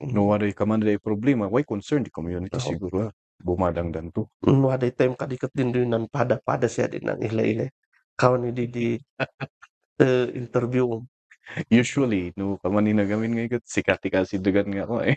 [0.00, 2.66] no waday kaman day problema why concern the community Oo.
[2.72, 3.12] siguro ah.
[3.40, 7.68] bumadang dan to Mm, waday time kadikat din din ng pada-pada siya din ng ilay-ilay.
[8.16, 8.86] Kawan ni di di
[10.04, 11.04] eh, interview.
[11.70, 15.16] usually no kaman ni nagamin ngay kat sikati kasi dagan nga ako eh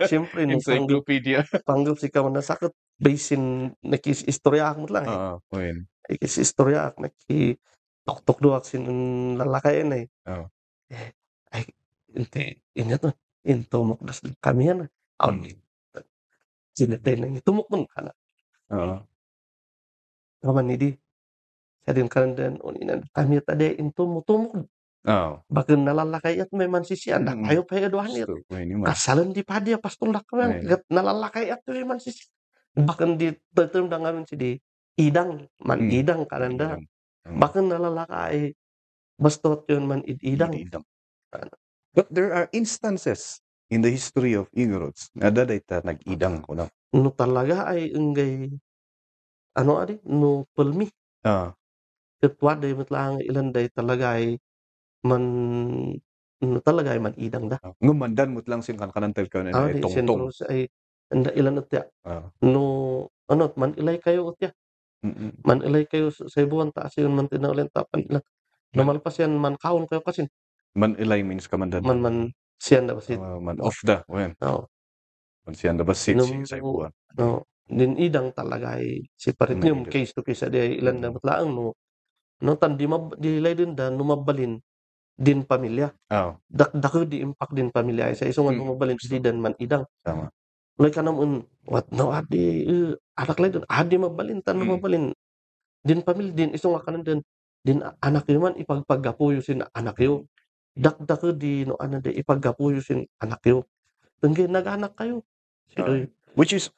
[0.00, 5.16] Siyempre, nung panggap, encyclopedia panggap si kawan na sakit, basin, nakis istorya ako lang eh.
[5.16, 7.56] ah when Nakis istorya ako, naki
[8.02, 8.84] tok-tok doak sin
[9.38, 10.04] lalakayan eh.
[10.26, 10.50] Oo.
[10.90, 11.14] Eh,
[11.54, 11.62] ay,
[12.10, 13.14] hindi, ini to,
[13.46, 14.78] intumok das kami yan.
[15.22, 15.54] Aw, Mm.
[16.74, 18.12] sinatay na itumok nun ka na.
[18.74, 18.96] oo
[20.40, 20.90] Kaman ni di.
[21.84, 24.66] Sa din kanan din, uninan, kami tadi intumok, tumok.
[25.06, 27.46] ah Bakit nalalakay at may mansisiyan, Mm.
[27.48, 30.68] ayaw pa dohan so when man kasalan di pa dia pastol dak kan Ayun.
[30.68, 32.00] gat nalalakay at yung man
[32.76, 34.50] sis bahkan di term da ngamin si di
[35.00, 35.90] idang man Mm.
[35.90, 36.78] idang kananda
[37.26, 37.40] Mm.
[37.40, 38.52] bahkan nalalakay
[39.22, 40.84] bastot yun man id idang Idang.
[41.94, 46.66] But there are instances in the history of Igorots na daday ta nag-idang ko na.
[47.02, 48.32] no talaga ay enggay
[49.60, 50.86] ano adi no pelmi
[51.24, 51.52] Ah,
[52.20, 54.26] ketwa day matlang ilan day talaga ay
[55.08, 55.24] man
[56.40, 57.72] no talaga ay man idang da ah.
[57.84, 60.68] ngumandan mo lang sin kan kanantel ka na ah eh, di sentro ay
[61.10, 62.62] anda ilan at ya Ah, no
[63.26, 64.50] ano man ilay kayo at ya
[65.02, 65.30] mm-mm.
[65.42, 68.24] man ilay kayo sa ibuan taas yun man tinaulan tapan ilan
[68.70, 70.30] Namalpas yan man kaon kayo kasi
[70.78, 71.82] Man ilay means kamandan.
[71.82, 72.16] man man
[72.62, 73.18] siyan na basit.
[73.18, 74.06] Ah, man off da.
[74.06, 74.38] Wen.
[74.38, 74.70] No.
[75.42, 76.94] Man siyan da basit si sa ibuan.
[77.18, 77.42] No.
[77.66, 79.02] din idang talaga ay
[79.62, 79.90] yung idang.
[79.90, 81.74] case to case ay ilan na matlaang no
[82.42, 84.58] no tan di mab di lay din da numabalin
[85.14, 88.58] din pamilya Oh, dak dako di impact din pamilya ay sa iso nga Mm.
[88.62, 90.30] numabalin si dan man idang tama.
[90.80, 91.32] Like kanam un
[91.68, 94.64] what no adi uh, anak lay din adi mabalin tan Mm.
[94.64, 95.04] numabalin
[95.84, 97.20] din pamilya din iso nga kanan din
[97.60, 100.24] din anak yo man ipagpagapuyo sin anak yo
[100.72, 103.68] dak dako di no ano di ipaggapuyo sin anak yo
[104.20, 105.24] Tungge nag-anak kayo.
[105.72, 106.04] Siloy.
[106.36, 106.68] Which is,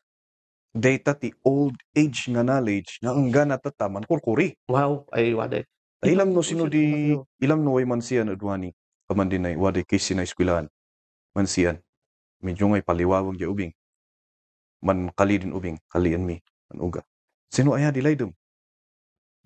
[0.70, 4.55] data ti old age nga knowledge na ang gana tataman kurkuri.
[4.70, 5.66] Wow, ay wade.
[5.98, 6.82] Ta ilam no sino naman di,
[7.18, 7.26] yun.
[7.42, 8.70] ilam no way man siya na duwani,
[9.11, 10.70] kaman din ay wade case na eskwelahan.
[11.34, 11.82] Man siyan.
[12.38, 13.74] Medyo ngay paliwawag ya ubing.
[14.83, 17.03] Man kali din ubing, kalian mi, man uga.
[17.49, 18.35] Sino aya dilay dum?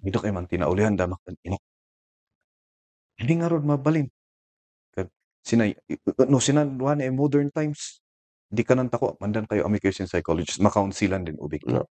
[0.01, 1.59] Ito kay man tinaulihan damak kan ina.
[3.21, 4.09] Hindi nga rod mabalin.
[4.93, 5.09] Kag
[5.45, 5.77] sinay,
[6.29, 8.01] no sinan duwani ay modern times.
[8.47, 11.65] Di ka nang tako, mandan kayo ami kayo sin psychologist, makaunsilan din ubing.
[11.67, 11.89] No.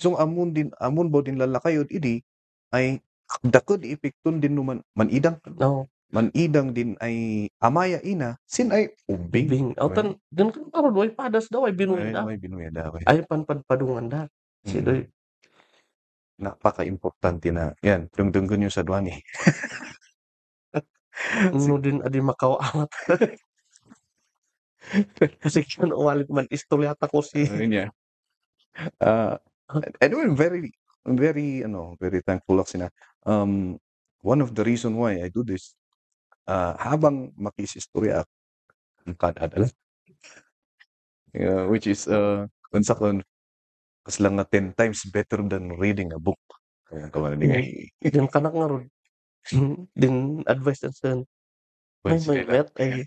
[0.00, 2.24] So amun din amon bo din lalakayod idi
[2.72, 3.00] ay
[3.44, 9.68] dakod ipikton din numan manidang No, manidang din ay amaya ina sin ay ubing bing.
[9.78, 13.04] O tan din kan karon way padas daw ay ay binuya daw eh.
[13.06, 14.22] Ay panpadpadungan da.
[14.66, 15.06] Siloy.
[16.40, 19.12] napaka-importante na yan dungdunggan yung sa duwani
[21.52, 22.88] No din adi makawawat.
[25.44, 27.86] Kasi kan uwalit man istorya ta ko si Ayun niya.
[28.98, 29.36] Uh,
[30.04, 30.72] anyway, I'm very,
[31.06, 32.88] very, ano, very thankful ako sina.
[33.28, 33.76] Um,
[34.24, 35.76] one of the reason why I do this,
[36.50, 38.34] uh, habang makisistorya ako,
[39.06, 39.68] ang kadadala.
[41.30, 43.22] Yeah, which is, uh, unsa kon,
[44.02, 46.42] kas lang nga 10 times better than reading a book.
[46.90, 47.66] Kaya kaman ni ngay.
[48.02, 48.84] din kanak nga ron.
[50.00, 51.18] din advice and sen.
[52.02, 53.06] May may met ay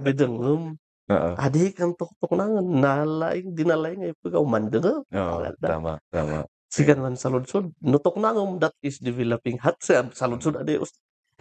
[0.00, 0.80] bidangum.
[1.12, 1.30] Oo.
[1.36, 5.04] Adi kan tok-tok nangan nalaing dinalaing ay pagaw mandeng.
[5.04, 5.52] Oo, Wala.
[5.60, 6.48] tama, tama.
[6.72, 7.68] Sigan man sa lunsod.
[7.84, 10.88] Nutok nangom that is developing hot sa sa lunsod adi us.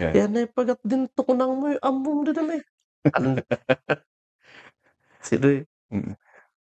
[0.10, 2.64] Ay pagat din tok nang mo ambom din na eh.
[3.14, 3.38] An-
[5.28, 5.70] Sige.
[5.94, 6.18] Mm.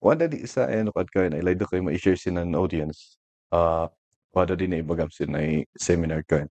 [0.04, 3.16] Wala di isa ay ano kad kayo na ilay do kayo ma-share sin an audience.
[3.50, 3.88] Uh,
[4.36, 6.46] wala din na ibagam sin ay seminar kayo.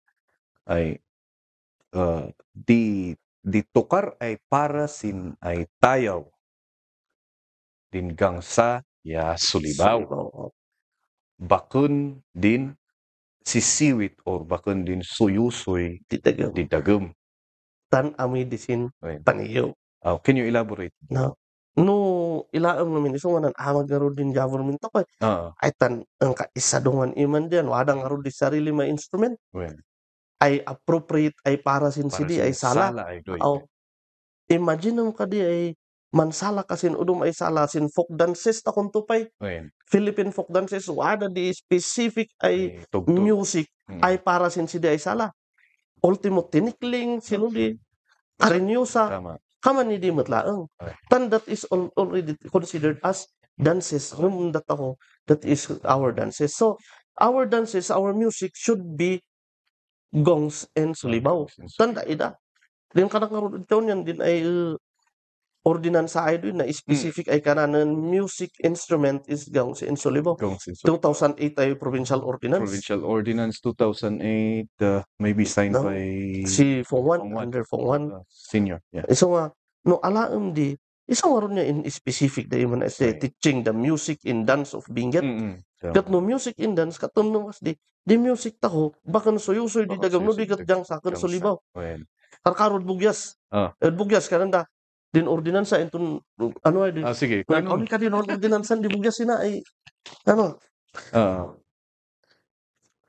[0.65, 0.97] Ay
[1.93, 6.23] uh, di di tukar ay para sin ay tayaw
[7.91, 10.07] din gang sa ya sulibaw.
[11.41, 12.71] Bakun din
[13.41, 16.53] sisiwit or bakun din suyusoy Titagam.
[16.53, 17.03] di dagum.
[17.91, 19.21] Tan amoy disin Ayun.
[19.25, 19.65] paniyo.
[20.01, 20.93] Uh, can you elaborate?
[21.09, 21.35] No.
[21.71, 21.95] No,
[22.51, 25.07] ilaam namin iso nga nan amag nga ro din government ako.
[25.23, 29.71] Ah, Ay tan ang kaisadungan iman diyan wadang nga ro di sarili ma instrument well,
[30.43, 32.91] ay appropriate ay para sin para sidi sin ay sala.
[32.91, 33.39] sala ay doy.
[33.39, 33.63] Oh.
[34.51, 35.59] Imagine mo kadi ay
[36.11, 39.27] mansala kasin udum ay sala sin folk dances ta kun tupay.
[39.39, 43.15] Well, Philippine folk dances wada di specific ay ay tugtog.
[43.15, 43.99] music Mm.
[44.03, 45.31] ay para sin sidi ay sala.
[46.03, 47.75] Ultimo tinikling sinudi
[48.39, 49.35] karinyosa Tama.
[49.59, 50.65] kaman ni di matlaang.
[50.79, 50.95] Okay.
[51.11, 53.27] Tan that is al- already considered as
[53.59, 54.11] dances.
[54.15, 54.95] Ngum that ako
[55.27, 56.55] that is our dances.
[56.55, 56.79] So
[57.19, 59.21] our dances, our music should be
[60.11, 61.45] gongs and sulibaw.
[61.77, 62.35] Tanda ida.
[62.91, 64.75] Din ka nakaroon ito yan din ay uh,
[65.61, 69.45] ordinansa ay doon na specific ay kananan music instrument is
[69.93, 70.33] sulibaw.
[70.33, 72.65] Kung sin 2008 ay provincial ordinance.
[72.65, 75.85] Provincial Ordinance 2008, uh, maybe signed No.
[75.85, 76.01] by
[76.49, 77.41] Si Form 1, Form one.
[77.45, 78.09] under 1.
[78.09, 78.81] uh, senior.
[78.89, 79.05] Yeah.
[79.05, 79.53] Isa nga,
[79.85, 80.73] no alaam di,
[81.05, 83.21] isa nga ron niya in specific da man say Right.
[83.21, 85.21] teaching the music in dance of Benguet.
[85.21, 85.61] Mm-mm.
[85.77, 89.85] So, Kat no music in dance, katum no mas di, di music taho, bakan suyusoy
[89.85, 91.57] di Baka dagam no di kat di jang sakan jang sulibaw.
[91.77, 92.01] well,
[92.41, 93.37] Karkarod bugyas.
[93.53, 94.65] Eh, bugyas kananda.
[95.11, 97.01] Din ordinansa intun ano ay di.
[97.03, 97.43] ah, sige.
[97.43, 99.59] Kung kami ka din ordinansa di bugyas sina ay
[100.27, 100.55] ano
[101.11, 101.55] Ah,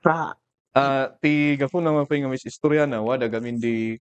[0.03, 0.34] sa
[0.74, 3.98] ah, ti gapo naman pa nga mis istorya na wada gamin di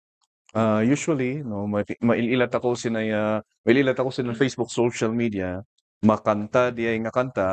[0.56, 5.60] ah, usually no ma- maililat ako sinay uh, maililat ako sa Facebook social media
[6.04, 7.48] makanta di ay nga kanta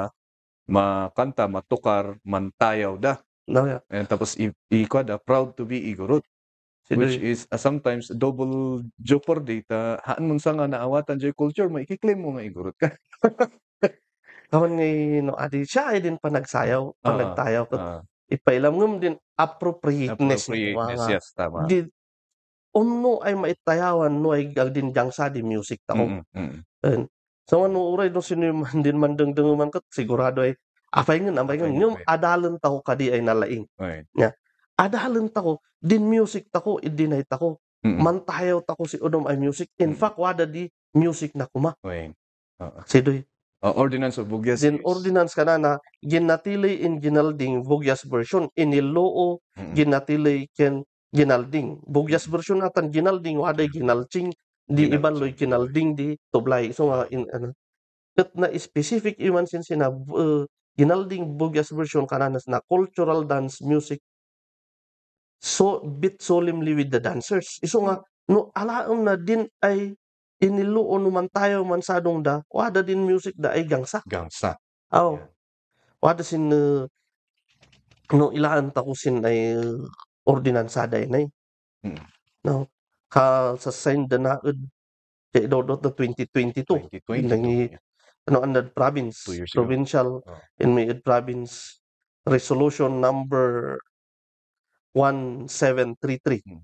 [0.68, 3.80] makanta matukar mantayaw da no ya.
[3.88, 6.24] and tapos i, i da proud to be igorot
[6.92, 11.84] which is uh, sometimes double jeopardy ta haan mo sa nga naawatan joy culture mo
[11.84, 12.96] ikiklaim mo nga igurot ka.
[14.52, 18.00] Kaman ni no adi siya ay din pa nagsayaw, pa Ah, nagtayaw kat Ah,
[18.32, 21.60] ipailam ngem din appropriateness ni appropriateness mga yes tama.
[21.68, 21.78] Di
[22.78, 26.56] umno ay maitayawan no ay ag din jang sa di music ta Mm, mm,
[26.88, 27.04] Ayun.
[27.48, 30.56] So ano uray no sino man din man dengdeng man kat sigurado ay
[30.96, 33.68] apay ngun apay ngun Apay ngun, yung adalan ta ko kadi ay nalaing.
[33.76, 34.32] okay.
[34.78, 37.58] Adalan ta ko din music ta ko idinay ta ko.
[37.82, 39.74] Mm, Mantayaw ta ko si udom ay music.
[39.82, 39.98] In Mm.
[39.98, 41.74] fact wada di music na kuma.
[41.82, 42.14] okay.
[42.62, 42.82] Oo.
[42.86, 43.22] Sidoy.
[43.58, 45.72] Uh, ordinance of Bugyas is- ordinance kana na
[46.06, 49.74] ginatili in ginalding Bugyas version iniloo Mm-mm.
[49.74, 51.82] ginatili ken ginalding.
[51.82, 54.30] Bugyas version atan ginalding waday ginalching
[54.70, 54.94] di Ginalching.
[54.94, 56.70] ibaloy ginalding di tublay.
[56.70, 57.50] So nga in ano
[58.14, 60.46] ket na specific iman sin sina uh,
[60.78, 63.98] ginalding Bugyas version kananas na cultural dance music
[65.40, 67.58] so bit solemnly with the dancers.
[67.64, 69.94] Iso nga no alaom na din ay
[70.42, 74.02] iniluon man tayo man sadong da wada din music da ay gangsa.
[74.06, 74.58] Gangsa.
[74.94, 75.12] Aw.
[75.18, 75.28] Yeah.
[76.02, 76.86] Wada sin uh,
[78.14, 79.84] no ilaan ta ko sin ay uh,
[80.28, 81.28] ordinansada nay.
[81.86, 82.00] Mm.
[82.48, 82.68] No
[83.12, 84.58] ka sa sign da naud
[85.34, 87.28] kay dodot na 2022 2020.
[87.32, 87.82] Nangi- Yeah.
[88.28, 89.24] ano under province
[89.56, 90.36] provincial Oh.
[90.60, 91.80] in Mayud province
[92.28, 93.80] resolution number
[94.98, 96.62] 1733 Mm.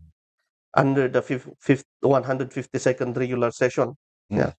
[0.74, 3.94] under the fifth, fifth 152nd regular session.
[4.34, 4.38] Mm.
[4.42, 4.52] Yeah.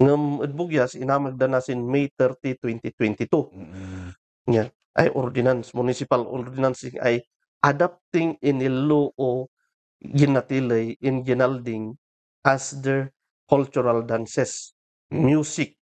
[0.00, 4.66] Ngam Bugyas inamag na sin May 30, 2022 Mm-mm.
[4.98, 7.22] ay ordinance, municipal ordinance ay
[7.62, 9.46] adapting inilo o
[10.02, 11.94] ginatilay in ginalding
[12.42, 13.12] as their
[13.46, 14.74] cultural dances,
[15.10, 15.78] music.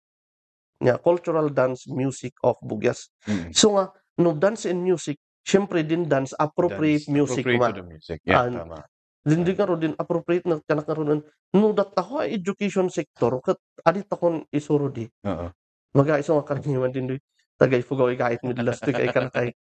[0.82, 3.12] Yeah, cultural dance music of Bugyas.
[3.28, 3.52] Mm-mm.
[3.54, 7.68] So nga, no dance and music, syempre din dance appropriate Dance, music appropriate ma.
[7.68, 8.18] to the music.
[8.22, 8.78] Yeah, And- tama.
[9.22, 11.22] Din di karon din appropriate na kana karon
[11.54, 13.54] no dat ako ay education sector kat
[13.86, 15.06] adit akon isuro di.
[15.22, 15.46] Oo.
[15.94, 17.16] Maga iso nga karaniwan din di
[17.54, 19.54] tagay fugaw kahit mid last week ay kana kay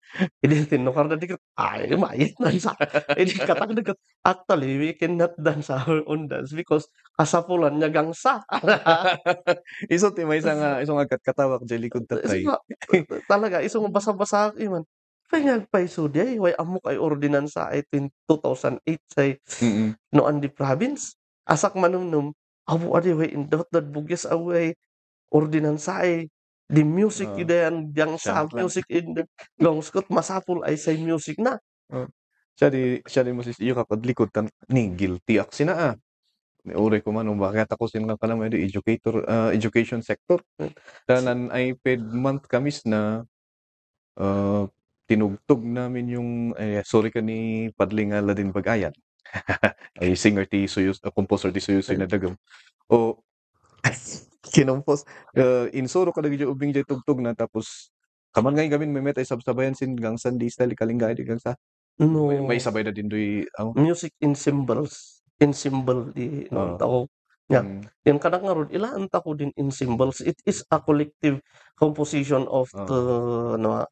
[0.47, 1.27] idin no karda di
[1.59, 2.79] ay mayit na sa
[3.19, 6.87] edi katag na kat actually we cannot dance our own dance because
[7.19, 8.47] kasapulan niya gangsa.
[9.95, 12.47] Iso ti may isang uh, isang agkat katawak jay likod tatay.
[13.27, 14.87] Talaga iso nga basa-basa iman.
[15.29, 18.81] Kaya pa iso di ay way amok ay ordinansa ay 2008
[19.13, 19.93] say Mm-mm.
[20.17, 22.33] no an di province asak manumnum
[22.65, 24.73] abo adi way indot dat bugis away
[25.29, 26.33] ordinansa ay
[26.69, 27.41] di music Oo.
[27.45, 29.25] idayan yang sa music in the
[29.61, 31.61] gongskot masapul ay say music na
[32.59, 35.95] Siya di siya di mo sis iyo kapag likod tan ni guilty ak sina ah.
[36.67, 40.43] Ni uri ko man bakit ako sin nga kalam di educator uh, education sector.
[41.07, 43.23] Tanan ay paid month kamis na
[44.19, 44.67] uh,
[45.09, 46.31] tinugtog namin yung
[46.61, 48.93] eh, sorry ka ni Padling Aladin Bagayan.
[50.01, 52.37] ay singer ti Suyus, uh, composer ti Suyus na dagam.
[52.93, 53.21] O
[54.55, 55.05] kinompos
[55.37, 57.93] uh, insoro ka lagi ubing jay tugtog na tapos
[58.33, 61.57] kaman ngay gamin may metay sabsabayan sin gang sandi style kalingga di gang sa
[62.01, 66.77] no may, may sabay na din doy ang music in symbols in symbol di no
[66.77, 66.79] Oo.
[66.81, 66.99] tao
[67.49, 67.65] Yeah.
[67.65, 71.41] Mm, yan kadang nga ron ilaan ta ko din in symbols it is a collective
[71.81, 72.85] composition of Oo.
[72.85, 73.01] the
[73.57, 73.89] ano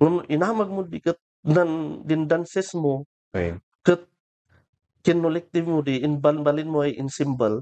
[0.00, 3.58] ngam inamag mo di kat dan din dances mo okay.
[3.84, 4.02] kat
[5.04, 7.60] kinolektive mo di in balbalin mo ay in symbol.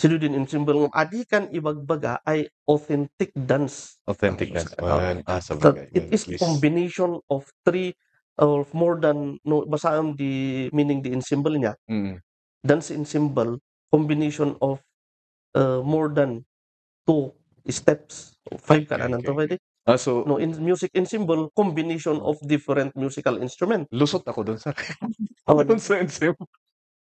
[0.00, 4.00] Sino din in symbol ng adi kan ibagbaga ay authentic dance.
[4.08, 4.72] Authentic dance.
[4.80, 5.20] ah
[5.60, 6.40] that bagay it is Please.
[6.40, 7.92] combination of three
[8.40, 11.76] or more than no basaam di meaning di in symbol niya.
[11.92, 12.16] Mm,
[12.64, 13.60] dance in symbol
[13.92, 14.80] combination of
[15.52, 16.48] uh, more than
[17.04, 17.36] two
[17.68, 18.32] steps.
[18.56, 19.54] Five ka Okay, na to okay, pwede
[19.88, 24.58] ah so no in music in symbol combination of different musical instrument lusot ako doon
[24.60, 24.72] sa
[25.48, 26.36] Awan, doon sa NSYM.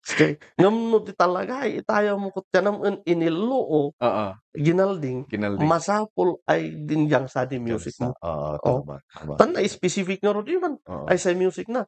[0.07, 0.39] Okay.
[0.55, 5.67] Ngam no di talaga ay tayo mo kut kanam en iniloo ah ah ginalding kinaldi
[5.67, 8.15] masapol ay din yang sa di music mo.
[8.23, 8.87] ah Oh.
[8.87, 11.11] tama tama Tan na specific nga ro di man Oo.
[11.11, 11.83] ay sa music na.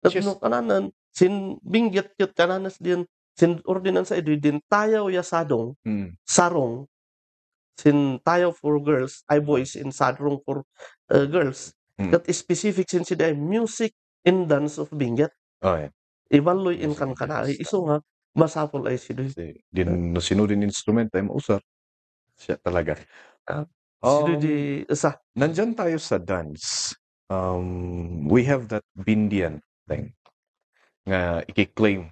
[0.00, 0.24] Yes.
[0.24, 3.04] no kananan sin binggit kit kananas din
[3.36, 6.88] sin ordinansa edi din tayo ya sadong Mm, sarong
[7.80, 10.68] sin tayo for girls ay boys in sadrong for
[11.08, 11.72] uh, girls.
[11.96, 12.12] Mm.
[12.12, 13.96] That is specific sin sida ay music
[14.28, 15.32] in dance of binggit.
[15.64, 15.92] oh yeah.
[16.30, 17.56] Ibaloy in kan dance.
[17.56, 18.04] iso nga
[18.36, 19.24] masapol ay sido.
[19.72, 21.64] Din no sinudin instrument ay mausap
[22.36, 23.00] siya talaga
[24.00, 26.96] Sido Um, di sa nandyan tayo sa dance.
[27.28, 30.16] Um, we have that Bindian thing
[31.04, 32.08] nga iki-claim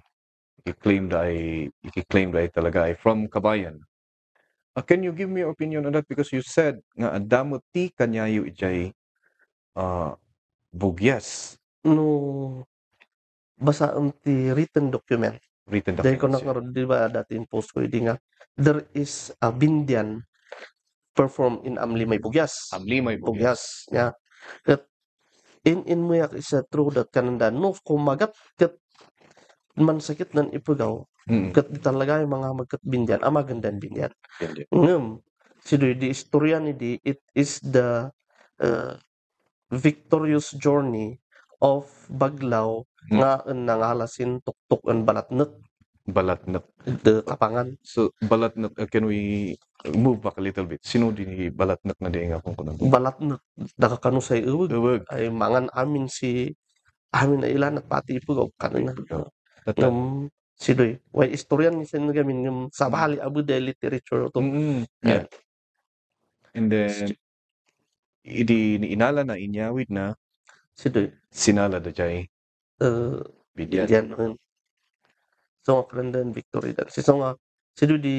[0.69, 3.81] i-claim da ay da ay talaga ay from Kabayan.
[4.79, 7.91] Uh, can you give me your opinion on that because you said nga adamo ti
[7.91, 8.95] kanyayo ijay
[9.75, 10.15] uh,
[10.71, 12.63] bugyas no
[13.59, 15.35] basa ang ti written document.
[15.67, 18.15] written Dahil ko nakaroon, di ba, dati in post ko, hindi nga,
[18.55, 20.23] there is a Bindian
[21.13, 22.71] performed in Amli May Bugyas.
[22.71, 23.27] Amli may bugyas.
[23.27, 23.61] Bugyas.
[23.91, 24.11] Yeah.
[24.63, 24.87] Kat,
[25.67, 28.79] in, in mo yak isa true that kananda, no, kumagat, kat,
[29.75, 34.09] man sakit nan ipugaw, Mm, kat talaga yung mga magkat Bindian, ah, magandan Bindian.
[34.41, 34.65] hindi.
[34.73, 35.21] Ngam,
[35.61, 38.09] si di istorya ni di, it is the
[38.59, 38.93] uh,
[39.69, 41.21] victorious journey
[41.61, 43.15] of Baglaw Mm.
[43.23, 45.55] nga ang nangalasin tuktok ang balatnot
[46.03, 47.77] balat na the kapangan.
[47.85, 49.53] so balat na uh, can we
[49.95, 53.39] move back a little bit sino din balat na di nga kung kuno Balat na
[53.79, 54.73] nakakanusay uwag.
[54.75, 55.01] Uwag.
[55.07, 56.51] Ay mangan amin si
[57.15, 58.93] amin na ilan at pati po kanin na.
[60.59, 60.99] Si Doy.
[61.15, 64.39] Way istoryan ni gamin yung sa bahali abu de literature to.
[64.43, 65.23] Mm, yeah.
[66.51, 67.15] And then
[68.27, 70.13] idi inala na inyawid na
[70.75, 71.07] Si Doy.
[71.31, 72.27] sinala da jay
[72.79, 73.19] Uh,
[73.55, 73.87] bidyan.
[73.91, 74.05] yan.
[74.15, 74.33] yan.
[75.67, 76.87] So and victory dan.
[76.91, 77.35] Si so nga
[77.75, 78.17] si Doy di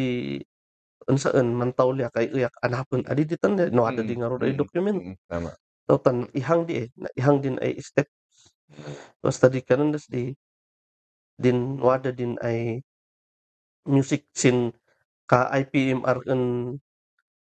[1.09, 4.53] unsaan mantaw liya kay uyak anapon adi di tan no ada di nga ro ay
[4.53, 4.99] Mm, document.
[5.01, 5.51] mm, tama
[5.89, 6.89] So tan ihang di eh.
[6.97, 8.09] Na, ihang din ay step.
[9.25, 10.33] Basta di kanan das di
[11.41, 12.85] din wada din ay
[13.89, 14.77] music sin
[15.25, 16.77] ka IPMR en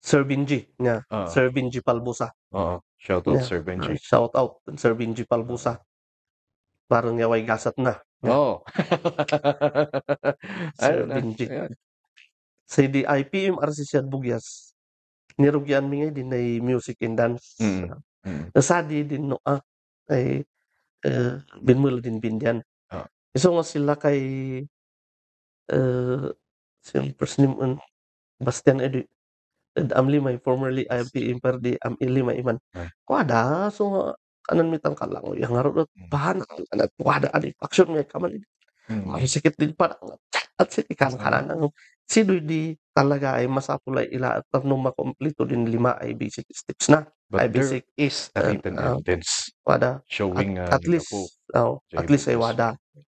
[0.04, 2.28] Sir Benji nga Ah, Sir Benji Palbusa.
[2.52, 3.46] oo shout out Yeah.
[3.48, 5.80] Sir Benji Shout out Sir Benji Palbusa.
[6.86, 7.98] Parang nga way gasat na.
[8.22, 8.36] Yeah.
[8.36, 8.54] oh
[10.78, 11.46] Sir ah, Benji.
[11.48, 11.72] ayan.
[12.66, 14.74] Sa di IPMR si Siad Bugyas.
[15.38, 17.56] Nirugyan mi nga din ay music and dance.
[17.62, 17.94] Mm.
[18.26, 18.46] Mm.
[18.52, 19.62] Nasadi din no ah
[20.10, 20.42] ay
[21.06, 22.60] uh, binmula din binyan.
[23.36, 23.40] Ah.
[23.40, 24.20] So nga sila kay
[25.72, 26.26] uh,
[26.82, 27.72] sin first name un
[28.40, 29.04] Bastian Edu
[29.76, 32.56] Ed amli may formerly IPM per di am ili may iman.
[32.72, 32.88] Ah.
[33.04, 34.04] Wada so nga
[34.48, 36.08] kanan mitang kalang yang harap Mm.
[36.08, 36.38] bahan
[36.78, 38.38] at wada adi action nga kaman
[38.86, 39.18] Mm.
[39.18, 39.90] ang sakit din pa
[40.56, 41.66] at si ikan kanan ang
[42.06, 47.02] si di talaga ay masapulay ila at no makompleto din lima ay basic steps na
[47.26, 50.86] but ay there basic is a uh, written uh, evidence wada at, showing uh, at
[50.86, 51.26] least po,
[51.58, 52.46] oh, at Jay least ay Bugyas.
[52.46, 52.68] wada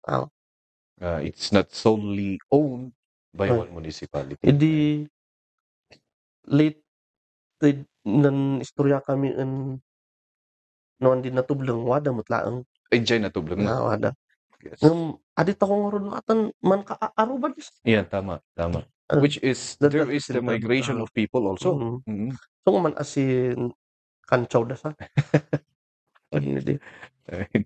[0.07, 0.27] oh.
[1.01, 2.93] uh, it's not solely owned
[3.33, 3.57] by Ay.
[3.57, 5.07] one municipality Hindi
[6.49, 6.81] late
[7.61, 9.77] tid nan istorya kami in
[11.01, 14.09] noon din natublang wada mutlaang enjoy na tublang na na wada.
[14.61, 14.81] yes.
[14.83, 17.69] Ngam adit ako nga ron atan man ka aro ba dis?
[17.85, 21.03] yeah tama tama Uh, which is that- there that is is the the- migration uh,
[21.03, 21.99] of people also Mhm.
[22.07, 22.29] Mhm.
[22.63, 23.75] So nga man asin
[24.23, 24.95] kanchaw da sa.
[26.31, 26.79] Ano di?
[27.27, 27.63] Ayun.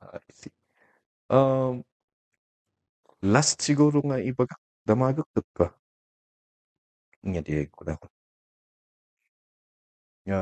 [0.00, 0.48] I see.
[1.32, 1.80] Um,
[3.24, 4.52] last siguro nga ibaga,
[4.84, 5.66] damagak tat ka.
[7.24, 7.96] Nga di ko na.
[10.28, 10.40] Nga,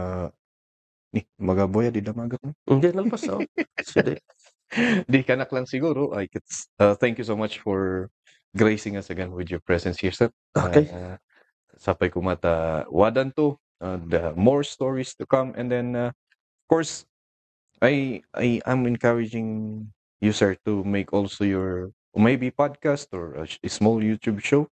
[1.14, 2.50] ni, magaboya di damagak na.
[2.66, 3.38] Hindi nalpas oh.
[3.86, 4.18] Sige.
[5.06, 6.10] di kanak lang siguro.
[6.10, 6.42] I could,
[6.82, 8.10] uh, thank you so much for
[8.58, 10.26] gracing us again with your presence here, sir.
[10.58, 10.90] Okay.
[10.90, 11.14] Uh,
[11.78, 13.54] sapay kumata wadan to.
[13.80, 15.54] Uh, the more stories to come.
[15.56, 17.08] And then, uh, of course,
[17.80, 19.88] I I am encouraging
[20.20, 24.68] you, sir, to make also your maybe podcast or a, a small YouTube show.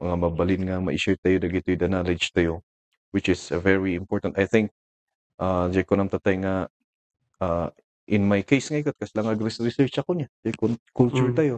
[0.00, 2.62] Mga mabalin nga ma-share tayo dagito the knowledge tayo
[3.12, 4.38] which is uh, very important.
[4.38, 4.70] I think
[5.40, 6.54] uh jay ko nam tatay nga
[7.40, 7.68] uh,
[8.06, 10.28] in my case nga ikot kas lang agres-research ako niya.
[10.58, 11.36] Kun- culture Mm.
[11.36, 11.56] tayo.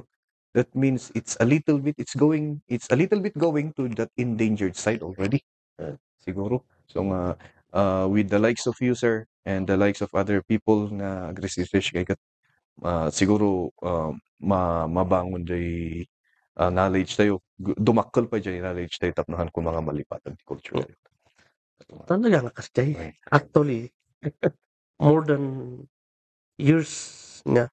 [0.55, 4.13] That means it's a little bit it's going it's a little bit going to that
[4.21, 5.41] endangered side already.
[5.81, 6.65] Uh, siguro.
[6.89, 7.37] So nga
[7.73, 12.05] uh, with the likes of user and the likes of other people nga agri-research kay
[12.05, 12.21] kat
[12.81, 16.03] uh, siguro uh, ma mabangon jay
[16.59, 20.81] uh, knowledge tayo Gu- dumakkel pa jay knowledge tayo tapnahan ko mga malipatan ti culture
[20.81, 20.97] tayo.
[22.09, 23.13] Talaga nga kasi Okay.
[23.31, 23.81] actually
[25.05, 25.43] more than
[26.57, 26.93] years
[27.45, 27.69] nga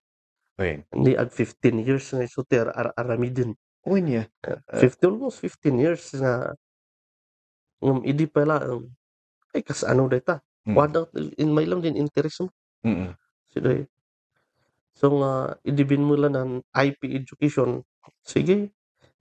[0.60, 0.84] Okay.
[0.92, 3.56] hindi ag 15 years nga isuter ar aramidin.
[3.86, 4.24] Okay niya.
[4.76, 6.52] 15 almost 15 years nga
[7.80, 8.92] ngam idi pala um,
[9.56, 10.76] ay kas ano data Mm.
[10.76, 11.08] wada
[11.40, 12.52] in may lang din interest mo
[12.86, 13.16] Mm-mm.
[13.50, 13.88] sila eh.
[15.00, 15.32] So nga
[15.70, 17.70] idibin mo lang ng IP education
[18.32, 18.58] sige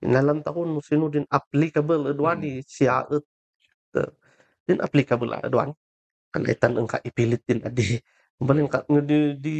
[0.04, 3.24] inalanta ko no sino din applicable adwani siya at
[4.00, 4.10] uh,
[4.68, 5.72] din applicable adwan
[6.34, 7.98] kalitan ang kaipilit din adi
[8.48, 9.56] balin ka di, di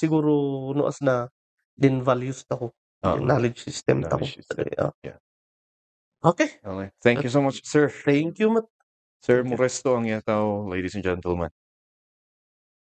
[0.00, 0.32] siguro
[0.78, 1.28] noas na
[1.76, 2.66] din values ta ko
[3.02, 4.68] Ah, knowledge system ta ko knowledge system.
[4.78, 4.92] Ah.
[5.04, 5.18] Yeah.
[6.22, 6.90] okay okay.
[7.02, 7.88] Thank you so much, sir.
[8.04, 8.66] thank you mat
[9.22, 9.56] Sir you.
[9.56, 11.50] Moresto ang yataw, ladies and gentlemen.